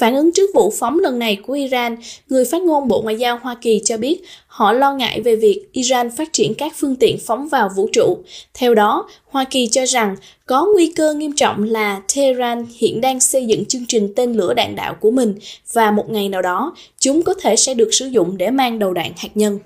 [0.01, 1.97] Phản ứng trước vụ phóng lần này của Iran,
[2.29, 5.69] người phát ngôn Bộ Ngoại giao Hoa Kỳ cho biết họ lo ngại về việc
[5.73, 8.19] Iran phát triển các phương tiện phóng vào vũ trụ.
[8.55, 13.21] Theo đó, Hoa Kỳ cho rằng có nguy cơ nghiêm trọng là Tehran hiện đang
[13.21, 15.39] xây dựng chương trình tên lửa đạn đạo của mình
[15.73, 18.93] và một ngày nào đó chúng có thể sẽ được sử dụng để mang đầu
[18.93, 19.59] đạn hạt nhân.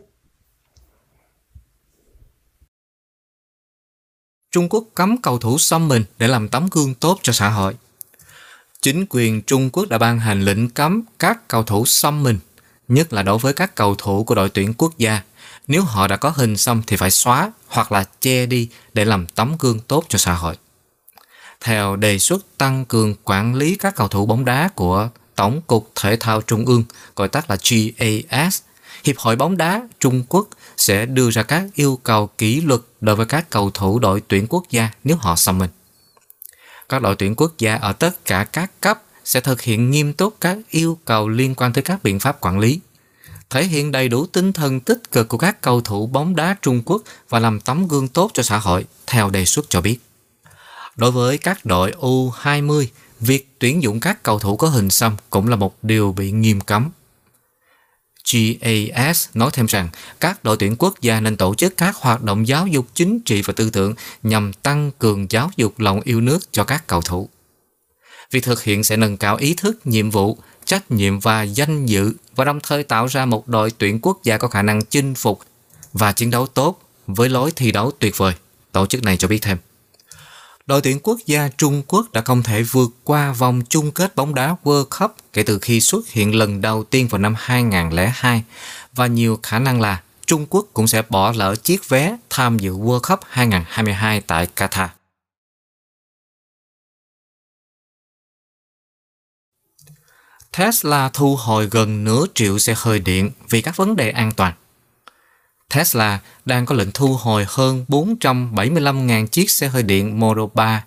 [4.50, 7.74] Trung Quốc cấm cầu thủ xăm mình để làm tấm gương tốt cho xã hội.
[8.84, 12.38] Chính quyền Trung Quốc đã ban hành lệnh cấm các cầu thủ xăm mình,
[12.88, 15.20] nhất là đối với các cầu thủ của đội tuyển quốc gia.
[15.66, 19.26] Nếu họ đã có hình xăm thì phải xóa hoặc là che đi để làm
[19.26, 20.56] tấm gương tốt cho xã hội.
[21.60, 25.90] Theo đề xuất tăng cường quản lý các cầu thủ bóng đá của Tổng cục
[25.94, 26.84] Thể thao Trung ương,
[27.16, 28.60] gọi tắt là GAS,
[29.04, 33.16] Hiệp hội bóng đá Trung Quốc sẽ đưa ra các yêu cầu kỷ luật đối
[33.16, 35.70] với các cầu thủ đội tuyển quốc gia nếu họ xăm mình.
[36.88, 40.36] Các đội tuyển quốc gia ở tất cả các cấp sẽ thực hiện nghiêm túc
[40.40, 42.80] các yêu cầu liên quan tới các biện pháp quản lý,
[43.50, 46.82] thể hiện đầy đủ tinh thần tích cực của các cầu thủ bóng đá Trung
[46.84, 49.98] Quốc và làm tấm gương tốt cho xã hội, theo đề xuất cho biết.
[50.96, 52.86] Đối với các đội U20,
[53.20, 56.60] việc tuyển dụng các cầu thủ có hình xăm cũng là một điều bị nghiêm
[56.60, 56.90] cấm.
[58.32, 59.88] GAS nói thêm rằng
[60.20, 63.42] các đội tuyển quốc gia nên tổ chức các hoạt động giáo dục chính trị
[63.42, 67.28] và tư tưởng nhằm tăng cường giáo dục lòng yêu nước cho các cầu thủ.
[68.30, 72.12] Việc thực hiện sẽ nâng cao ý thức, nhiệm vụ, trách nhiệm và danh dự
[72.36, 75.40] và đồng thời tạo ra một đội tuyển quốc gia có khả năng chinh phục
[75.92, 78.34] và chiến đấu tốt với lối thi đấu tuyệt vời.
[78.72, 79.58] Tổ chức này cho biết thêm
[80.66, 84.34] đội tuyển quốc gia Trung Quốc đã không thể vượt qua vòng chung kết bóng
[84.34, 88.42] đá World Cup kể từ khi xuất hiện lần đầu tiên vào năm 2002
[88.92, 92.72] và nhiều khả năng là Trung Quốc cũng sẽ bỏ lỡ chiếc vé tham dự
[92.72, 94.88] World Cup 2022 tại Qatar.
[100.56, 104.52] Tesla thu hồi gần nửa triệu xe hơi điện vì các vấn đề an toàn.
[105.74, 110.84] Tesla đang có lệnh thu hồi hơn 475.000 chiếc xe hơi điện Model 3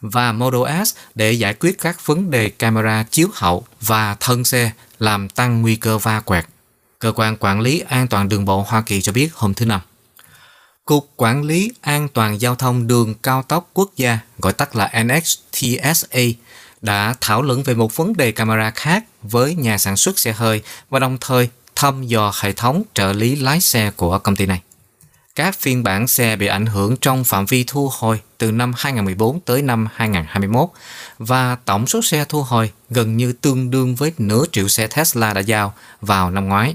[0.00, 4.70] và Model S để giải quyết các vấn đề camera chiếu hậu và thân xe
[4.98, 6.46] làm tăng nguy cơ va quẹt.
[6.98, 9.80] Cơ quan Quản lý An toàn đường bộ Hoa Kỳ cho biết hôm thứ Năm.
[10.84, 14.92] Cục Quản lý An toàn Giao thông Đường Cao tốc Quốc gia, gọi tắt là
[15.02, 16.20] NHTSA,
[16.80, 20.62] đã thảo luận về một vấn đề camera khác với nhà sản xuất xe hơi
[20.90, 24.60] và đồng thời thăm dò hệ thống trợ lý lái xe của công ty này.
[25.34, 29.40] Các phiên bản xe bị ảnh hưởng trong phạm vi thu hồi từ năm 2014
[29.40, 30.68] tới năm 2021
[31.18, 35.34] và tổng số xe thu hồi gần như tương đương với nửa triệu xe Tesla
[35.34, 36.74] đã giao vào năm ngoái.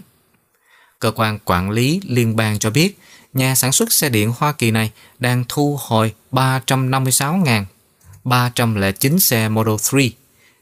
[0.99, 2.99] Cơ quan quản lý liên bang cho biết,
[3.34, 9.99] nhà sản xuất xe điện Hoa Kỳ này đang thu hồi 356.309 xe Model 3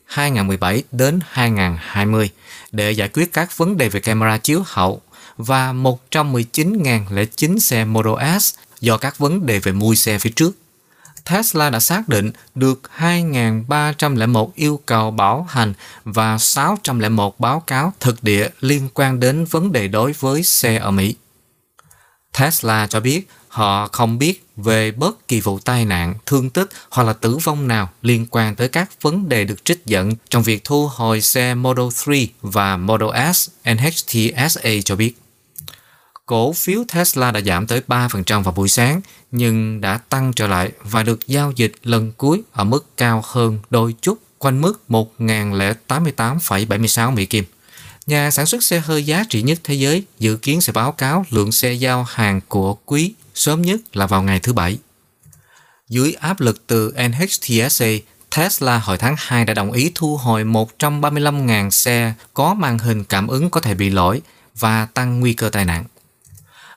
[0.05, 2.29] 2017 đến 2020
[2.71, 5.01] để giải quyết các vấn đề về camera chiếu hậu
[5.37, 10.60] và 119.009 xe Model S do các vấn đề về mui xe phía trước.
[11.25, 18.23] Tesla đã xác định được 2.301 yêu cầu bảo hành và 601 báo cáo thực
[18.23, 21.15] địa liên quan đến vấn đề đối với xe ở Mỹ.
[22.39, 27.03] Tesla cho biết họ không biết về bất kỳ vụ tai nạn, thương tích hoặc
[27.03, 30.63] là tử vong nào liên quan tới các vấn đề được trích dẫn trong việc
[30.63, 35.13] thu hồi xe Model 3 và Model S, NHTSA cho biết.
[36.25, 39.01] Cổ phiếu Tesla đã giảm tới 3% vào buổi sáng,
[39.31, 43.59] nhưng đã tăng trở lại và được giao dịch lần cuối ở mức cao hơn
[43.69, 47.43] đôi chút, quanh mức 1.088,76 Mỹ Kim.
[48.07, 51.25] Nhà sản xuất xe hơi giá trị nhất thế giới dự kiến sẽ báo cáo
[51.29, 54.77] lượng xe giao hàng của quý sớm nhất là vào ngày thứ Bảy.
[55.89, 57.87] Dưới áp lực từ NHTSA,
[58.37, 63.27] Tesla hồi tháng 2 đã đồng ý thu hồi 135.000 xe có màn hình cảm
[63.27, 64.21] ứng có thể bị lỗi
[64.59, 65.83] và tăng nguy cơ tai nạn.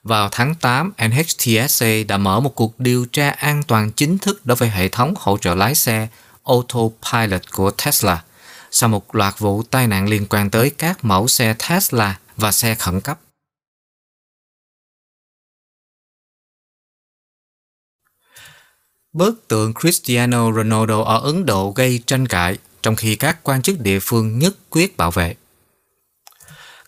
[0.05, 4.57] Vào tháng 8, NHTSA đã mở một cuộc điều tra an toàn chính thức đối
[4.57, 6.09] với hệ thống hỗ trợ lái xe
[6.45, 8.25] Autopilot của Tesla
[8.71, 12.75] sau một loạt vụ tai nạn liên quan tới các mẫu xe Tesla và xe
[12.75, 13.21] khẩn cấp.
[19.13, 23.81] Bức tượng Cristiano Ronaldo ở Ấn Độ gây tranh cãi, trong khi các quan chức
[23.81, 25.35] địa phương nhất quyết bảo vệ.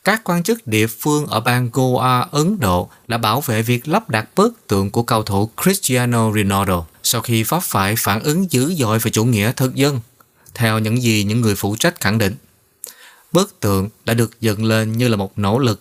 [0.06, 4.10] Các quan chức địa phương ở bang Goa, Ấn Độ đã bảo vệ việc lắp
[4.10, 8.74] đặt bức tượng của cầu thủ Cristiano Ronaldo sau khi pháp phải phản ứng dữ
[8.74, 10.00] dội về chủ nghĩa thực dân,
[10.54, 12.34] theo những gì những người phụ trách khẳng định.
[13.32, 15.80] Bức tượng đã được dựng lên như là một nỗ lực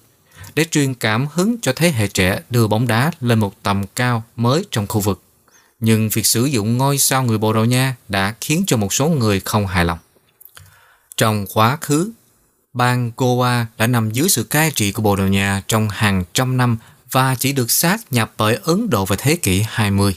[0.55, 4.23] để truyền cảm hứng cho thế hệ trẻ đưa bóng đá lên một tầm cao
[4.36, 5.21] mới trong khu vực
[5.80, 9.09] nhưng việc sử dụng ngôi sao người Bồ Đào Nha đã khiến cho một số
[9.09, 9.99] người không hài lòng.
[11.17, 12.11] Trong quá khứ,
[12.76, 16.57] bang Goa đã nằm dưới sự cai trị của Bồ Đào Nha trong hàng trăm
[16.57, 16.78] năm
[17.11, 20.15] và chỉ được sát nhập bởi Ấn Độ vào thế kỷ 20.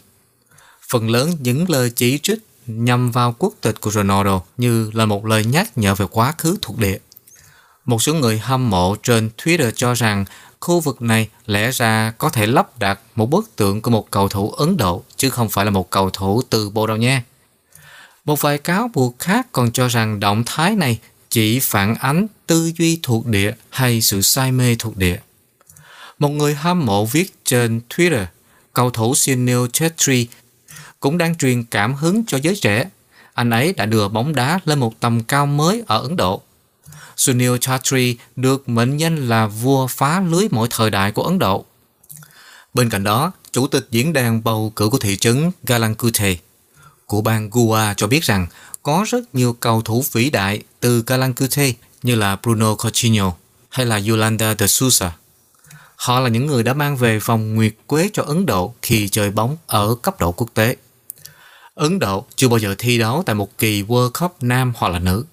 [0.88, 5.26] Phần lớn những lời chỉ trích nhằm vào quốc tịch của Ronaldo như là một
[5.26, 6.98] lời nhắc nhở về quá khứ thuộc địa.
[7.84, 10.24] Một số người hâm mộ trên Twitter cho rằng
[10.61, 14.28] khu vực này lẽ ra có thể lắp đặt một bức tượng của một cầu
[14.28, 17.22] thủ Ấn Độ, chứ không phải là một cầu thủ từ Bồ Đào Nha.
[18.24, 20.98] Một vài cáo buộc khác còn cho rằng động thái này
[21.31, 25.18] chỉ phản ánh tư duy thuộc địa hay sự say mê thuộc địa.
[26.18, 28.24] Một người hâm mộ viết trên Twitter,
[28.72, 30.29] cầu thủ Sunil Chetri
[31.01, 32.91] cũng đang truyền cảm hứng cho giới trẻ.
[33.35, 36.43] Anh ấy đã đưa bóng đá lên một tầm cao mới ở Ấn Độ.
[37.16, 41.64] Sunil Chetri được mệnh danh là vua phá lưới mọi thời đại của Ấn Độ.
[42.74, 46.37] Bên cạnh đó, chủ tịch diễn đàn bầu cử của thị trấn Galankute
[47.07, 48.47] của bang Goa cho biết rằng
[48.89, 51.72] có rất nhiều cầu thủ vĩ đại từ Galankute
[52.03, 53.32] như là Bruno Coutinho
[53.68, 55.12] hay là Yolanda de Sousa.
[55.97, 59.30] Họ là những người đã mang về vòng nguyệt quế cho Ấn Độ khi chơi
[59.30, 60.76] bóng ở cấp độ quốc tế.
[61.74, 64.99] Ấn Độ chưa bao giờ thi đấu tại một kỳ World Cup nam hoặc là
[64.99, 65.24] nữ.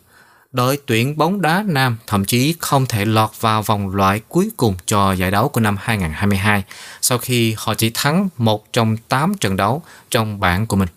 [0.51, 4.76] Đội tuyển bóng đá nam thậm chí không thể lọt vào vòng loại cuối cùng
[4.86, 6.64] cho giải đấu của năm 2022
[7.01, 10.89] sau khi họ chỉ thắng một trong 8 trận đấu trong bảng của mình.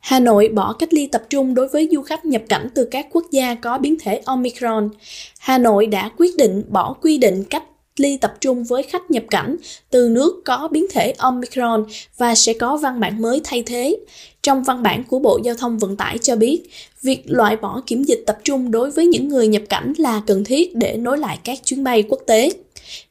[0.00, 3.06] Hà Nội bỏ cách ly tập trung đối với du khách nhập cảnh từ các
[3.12, 4.90] quốc gia có biến thể Omicron.
[5.38, 7.64] Hà Nội đã quyết định bỏ quy định cách
[7.96, 9.56] ly tập trung với khách nhập cảnh
[9.90, 11.84] từ nước có biến thể Omicron
[12.18, 13.96] và sẽ có văn bản mới thay thế.
[14.42, 16.62] Trong văn bản của Bộ Giao thông Vận tải cho biết,
[17.02, 20.44] việc loại bỏ kiểm dịch tập trung đối với những người nhập cảnh là cần
[20.44, 22.50] thiết để nối lại các chuyến bay quốc tế.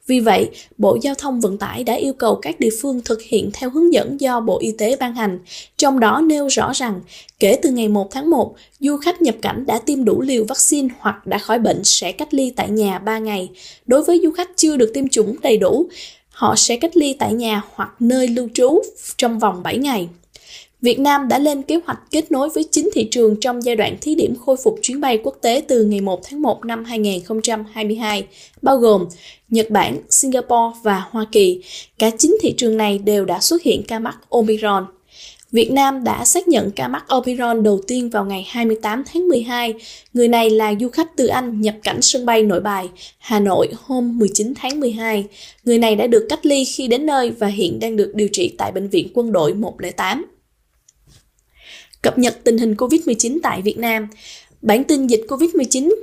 [0.07, 3.49] Vì vậy, Bộ Giao thông Vận tải đã yêu cầu các địa phương thực hiện
[3.53, 5.39] theo hướng dẫn do Bộ Y tế ban hành,
[5.77, 7.01] trong đó nêu rõ rằng
[7.39, 10.87] kể từ ngày 1 tháng 1, du khách nhập cảnh đã tiêm đủ liều vaccine
[10.99, 13.49] hoặc đã khỏi bệnh sẽ cách ly tại nhà 3 ngày.
[13.85, 15.89] Đối với du khách chưa được tiêm chủng đầy đủ,
[16.29, 18.81] họ sẽ cách ly tại nhà hoặc nơi lưu trú
[19.17, 20.07] trong vòng 7 ngày.
[20.81, 23.97] Việt Nam đã lên kế hoạch kết nối với 9 thị trường trong giai đoạn
[24.01, 28.23] thí điểm khôi phục chuyến bay quốc tế từ ngày 1 tháng 1 năm 2022,
[28.61, 29.05] bao gồm
[29.49, 31.61] Nhật Bản, Singapore và Hoa Kỳ.
[31.99, 34.85] Cả 9 thị trường này đều đã xuất hiện ca mắc Omicron.
[35.51, 39.73] Việt Nam đã xác nhận ca mắc Omicron đầu tiên vào ngày 28 tháng 12.
[40.13, 43.67] Người này là du khách từ Anh nhập cảnh sân bay Nội Bài, Hà Nội
[43.83, 45.25] hôm 19 tháng 12.
[45.63, 48.55] Người này đã được cách ly khi đến nơi và hiện đang được điều trị
[48.57, 50.25] tại Bệnh viện Quân đội 108
[52.01, 54.07] cập nhật tình hình COVID-19 tại Việt Nam.
[54.61, 55.93] Bản tin dịch COVID-19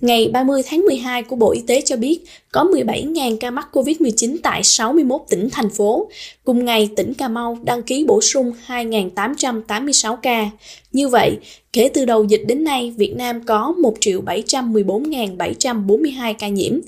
[0.00, 2.20] ngày 30 tháng 12 của Bộ Y tế cho biết
[2.56, 6.08] có 17.000 ca mắc COVID-19 tại 61 tỉnh, thành phố.
[6.44, 10.50] Cùng ngày, tỉnh Cà Mau đăng ký bổ sung 2.886 ca.
[10.92, 11.36] Như vậy,
[11.72, 16.80] kể từ đầu dịch đến nay, Việt Nam có 1.714.742 ca nhiễm.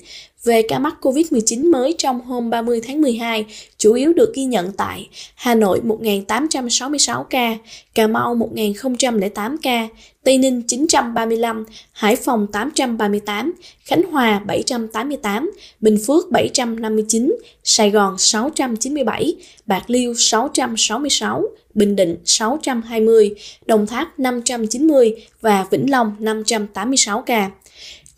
[0.43, 3.45] Về ca mắc COVID-19 mới trong hôm 30 tháng 12,
[3.77, 7.57] chủ yếu được ghi nhận tại Hà Nội 1.866 ca,
[7.95, 9.87] Cà Mau 1.008 ca,
[10.23, 13.53] Tây Ninh 935, Hải Phòng 838,
[13.85, 19.35] Khánh Hòa 788, Bình Phước 759, Sài Gòn 697,
[19.65, 21.43] Bạc Liêu 666,
[21.73, 23.35] Bình Định 620,
[23.65, 27.51] Đồng Tháp 590 và Vĩnh Long 586 ca.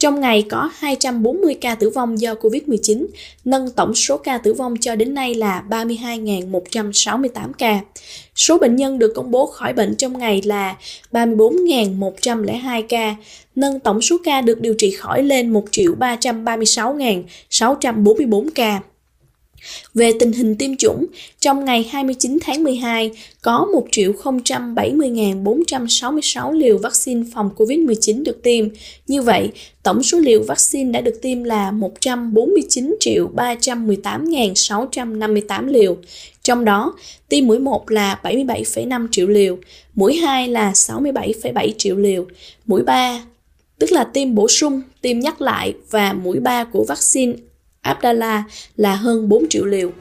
[0.02, 3.06] Trong ngày có 240 ca tử vong do Covid-19,
[3.46, 7.80] nâng tổng số ca tử vong cho đến nay là 32.168 ca.
[8.36, 10.76] Số bệnh nhân được công bố khỏi bệnh trong ngày là
[11.12, 13.16] 34.102 ca,
[13.56, 18.80] nâng tổng số ca được điều trị khỏi lên 1.336.644 ca.
[19.94, 21.06] Về tình hình tiêm chủng,
[21.40, 28.68] trong ngày 29 tháng 12 có 1.070.466 liều vaccine phòng COVID-19 được tiêm.
[29.08, 29.50] Như vậy,
[29.84, 32.96] tổng số liều vaccine đã được tiêm là 149
[33.36, 35.98] 318.658 liều.
[36.44, 36.94] Trong đó,
[37.30, 39.58] tiêm mũi 1 là 77,5 triệu liều,
[39.96, 42.26] mũi 2 là 67,7 triệu liều,
[42.66, 43.24] mũi 3
[43.80, 47.34] tức là tiêm bổ sung, tiêm nhắc lại và mũi 3 của vaccine
[47.82, 48.44] Abdallah
[48.78, 49.92] là hơn 4 triệu liều.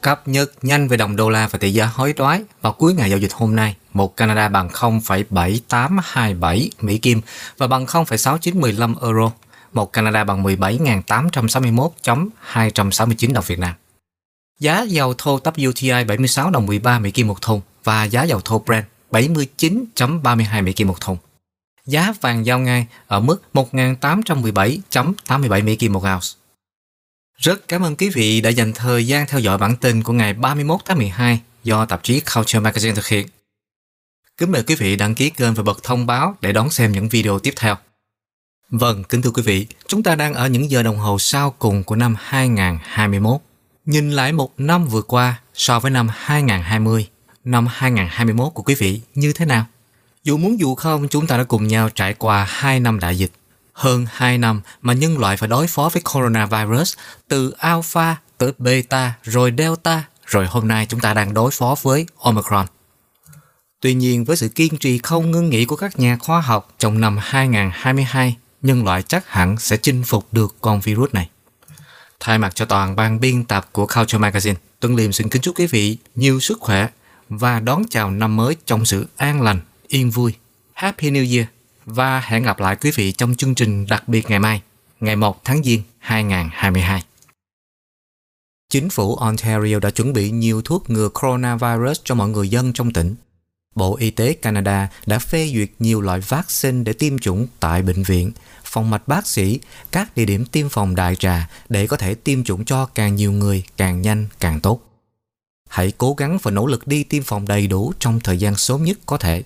[0.00, 3.10] Cập nhật nhanh về đồng đô la và tỷ giá hối đoái vào cuối ngày
[3.10, 7.20] giao dịch hôm nay, một Canada bằng 0,7827 Mỹ Kim
[7.58, 9.30] và bằng 0,6915 euro,
[9.72, 13.74] một Canada bằng 17.861.269 đồng Việt Nam.
[14.60, 18.58] Giá dầu thô WTI 76 đồng 13 Mỹ Kim một thùng và giá dầu thô
[18.58, 21.16] Brent 79.32 Mỹ Kim một thùng.
[21.86, 26.26] Giá vàng giao ngay ở mức 1.817.87 Mỹ Kim một ounce.
[27.36, 30.34] Rất cảm ơn quý vị đã dành thời gian theo dõi bản tin của ngày
[30.34, 33.26] 31 tháng 12 do tạp chí Culture Magazine thực hiện.
[34.36, 37.08] Kính mời quý vị đăng ký kênh và bật thông báo để đón xem những
[37.08, 37.76] video tiếp theo.
[38.70, 41.84] Vâng, kính thưa quý vị, chúng ta đang ở những giờ đồng hồ sau cùng
[41.84, 43.40] của năm 2021.
[43.84, 47.08] Nhìn lại một năm vừa qua so với năm 2020,
[47.44, 49.66] năm 2021 của quý vị như thế nào?
[50.24, 53.32] Dù muốn dù không, chúng ta đã cùng nhau trải qua 2 năm đại dịch.
[53.72, 56.96] Hơn 2 năm mà nhân loại phải đối phó với coronavirus
[57.28, 62.06] từ alpha tới beta rồi delta rồi hôm nay chúng ta đang đối phó với
[62.18, 62.66] omicron.
[63.80, 67.00] Tuy nhiên với sự kiên trì không ngưng nghỉ của các nhà khoa học trong
[67.00, 71.28] năm 2022, nhân loại chắc hẳn sẽ chinh phục được con virus này.
[72.20, 75.58] Thay mặt cho toàn ban biên tập của Culture Magazine, Tuấn Liêm xin kính chúc
[75.58, 76.88] quý vị nhiều sức khỏe
[77.28, 80.34] và đón chào năm mới trong sự an lành, yên vui.
[80.72, 81.46] Happy New Year
[81.84, 84.62] và hẹn gặp lại quý vị trong chương trình đặc biệt ngày mai,
[85.00, 87.02] ngày 1 tháng Giêng 2022.
[88.70, 92.92] Chính phủ Ontario đã chuẩn bị nhiều thuốc ngừa coronavirus cho mọi người dân trong
[92.92, 93.14] tỉnh.
[93.74, 98.02] Bộ Y tế Canada đã phê duyệt nhiều loại vaccine để tiêm chủng tại bệnh
[98.02, 98.32] viện,
[98.64, 99.60] phòng mạch bác sĩ,
[99.92, 103.32] các địa điểm tiêm phòng đại trà để có thể tiêm chủng cho càng nhiều
[103.32, 104.80] người càng nhanh càng tốt.
[105.68, 108.84] Hãy cố gắng và nỗ lực đi tiêm phòng đầy đủ trong thời gian sớm
[108.84, 109.42] nhất có thể.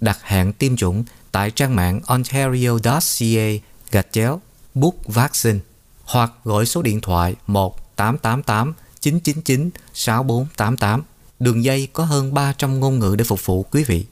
[0.00, 4.40] Đặt hẹn tiêm chủng tại trang mạng ontario.ca gạch chéo,
[4.74, 5.58] book vaccine
[6.04, 11.02] hoặc gọi số điện thoại 1 888 999 6488
[11.38, 14.06] Đường dây có hơn 300 ngôn ngữ để phục vụ quý vị.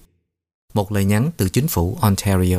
[0.74, 2.58] Một lời nhắn từ chính phủ Ontario.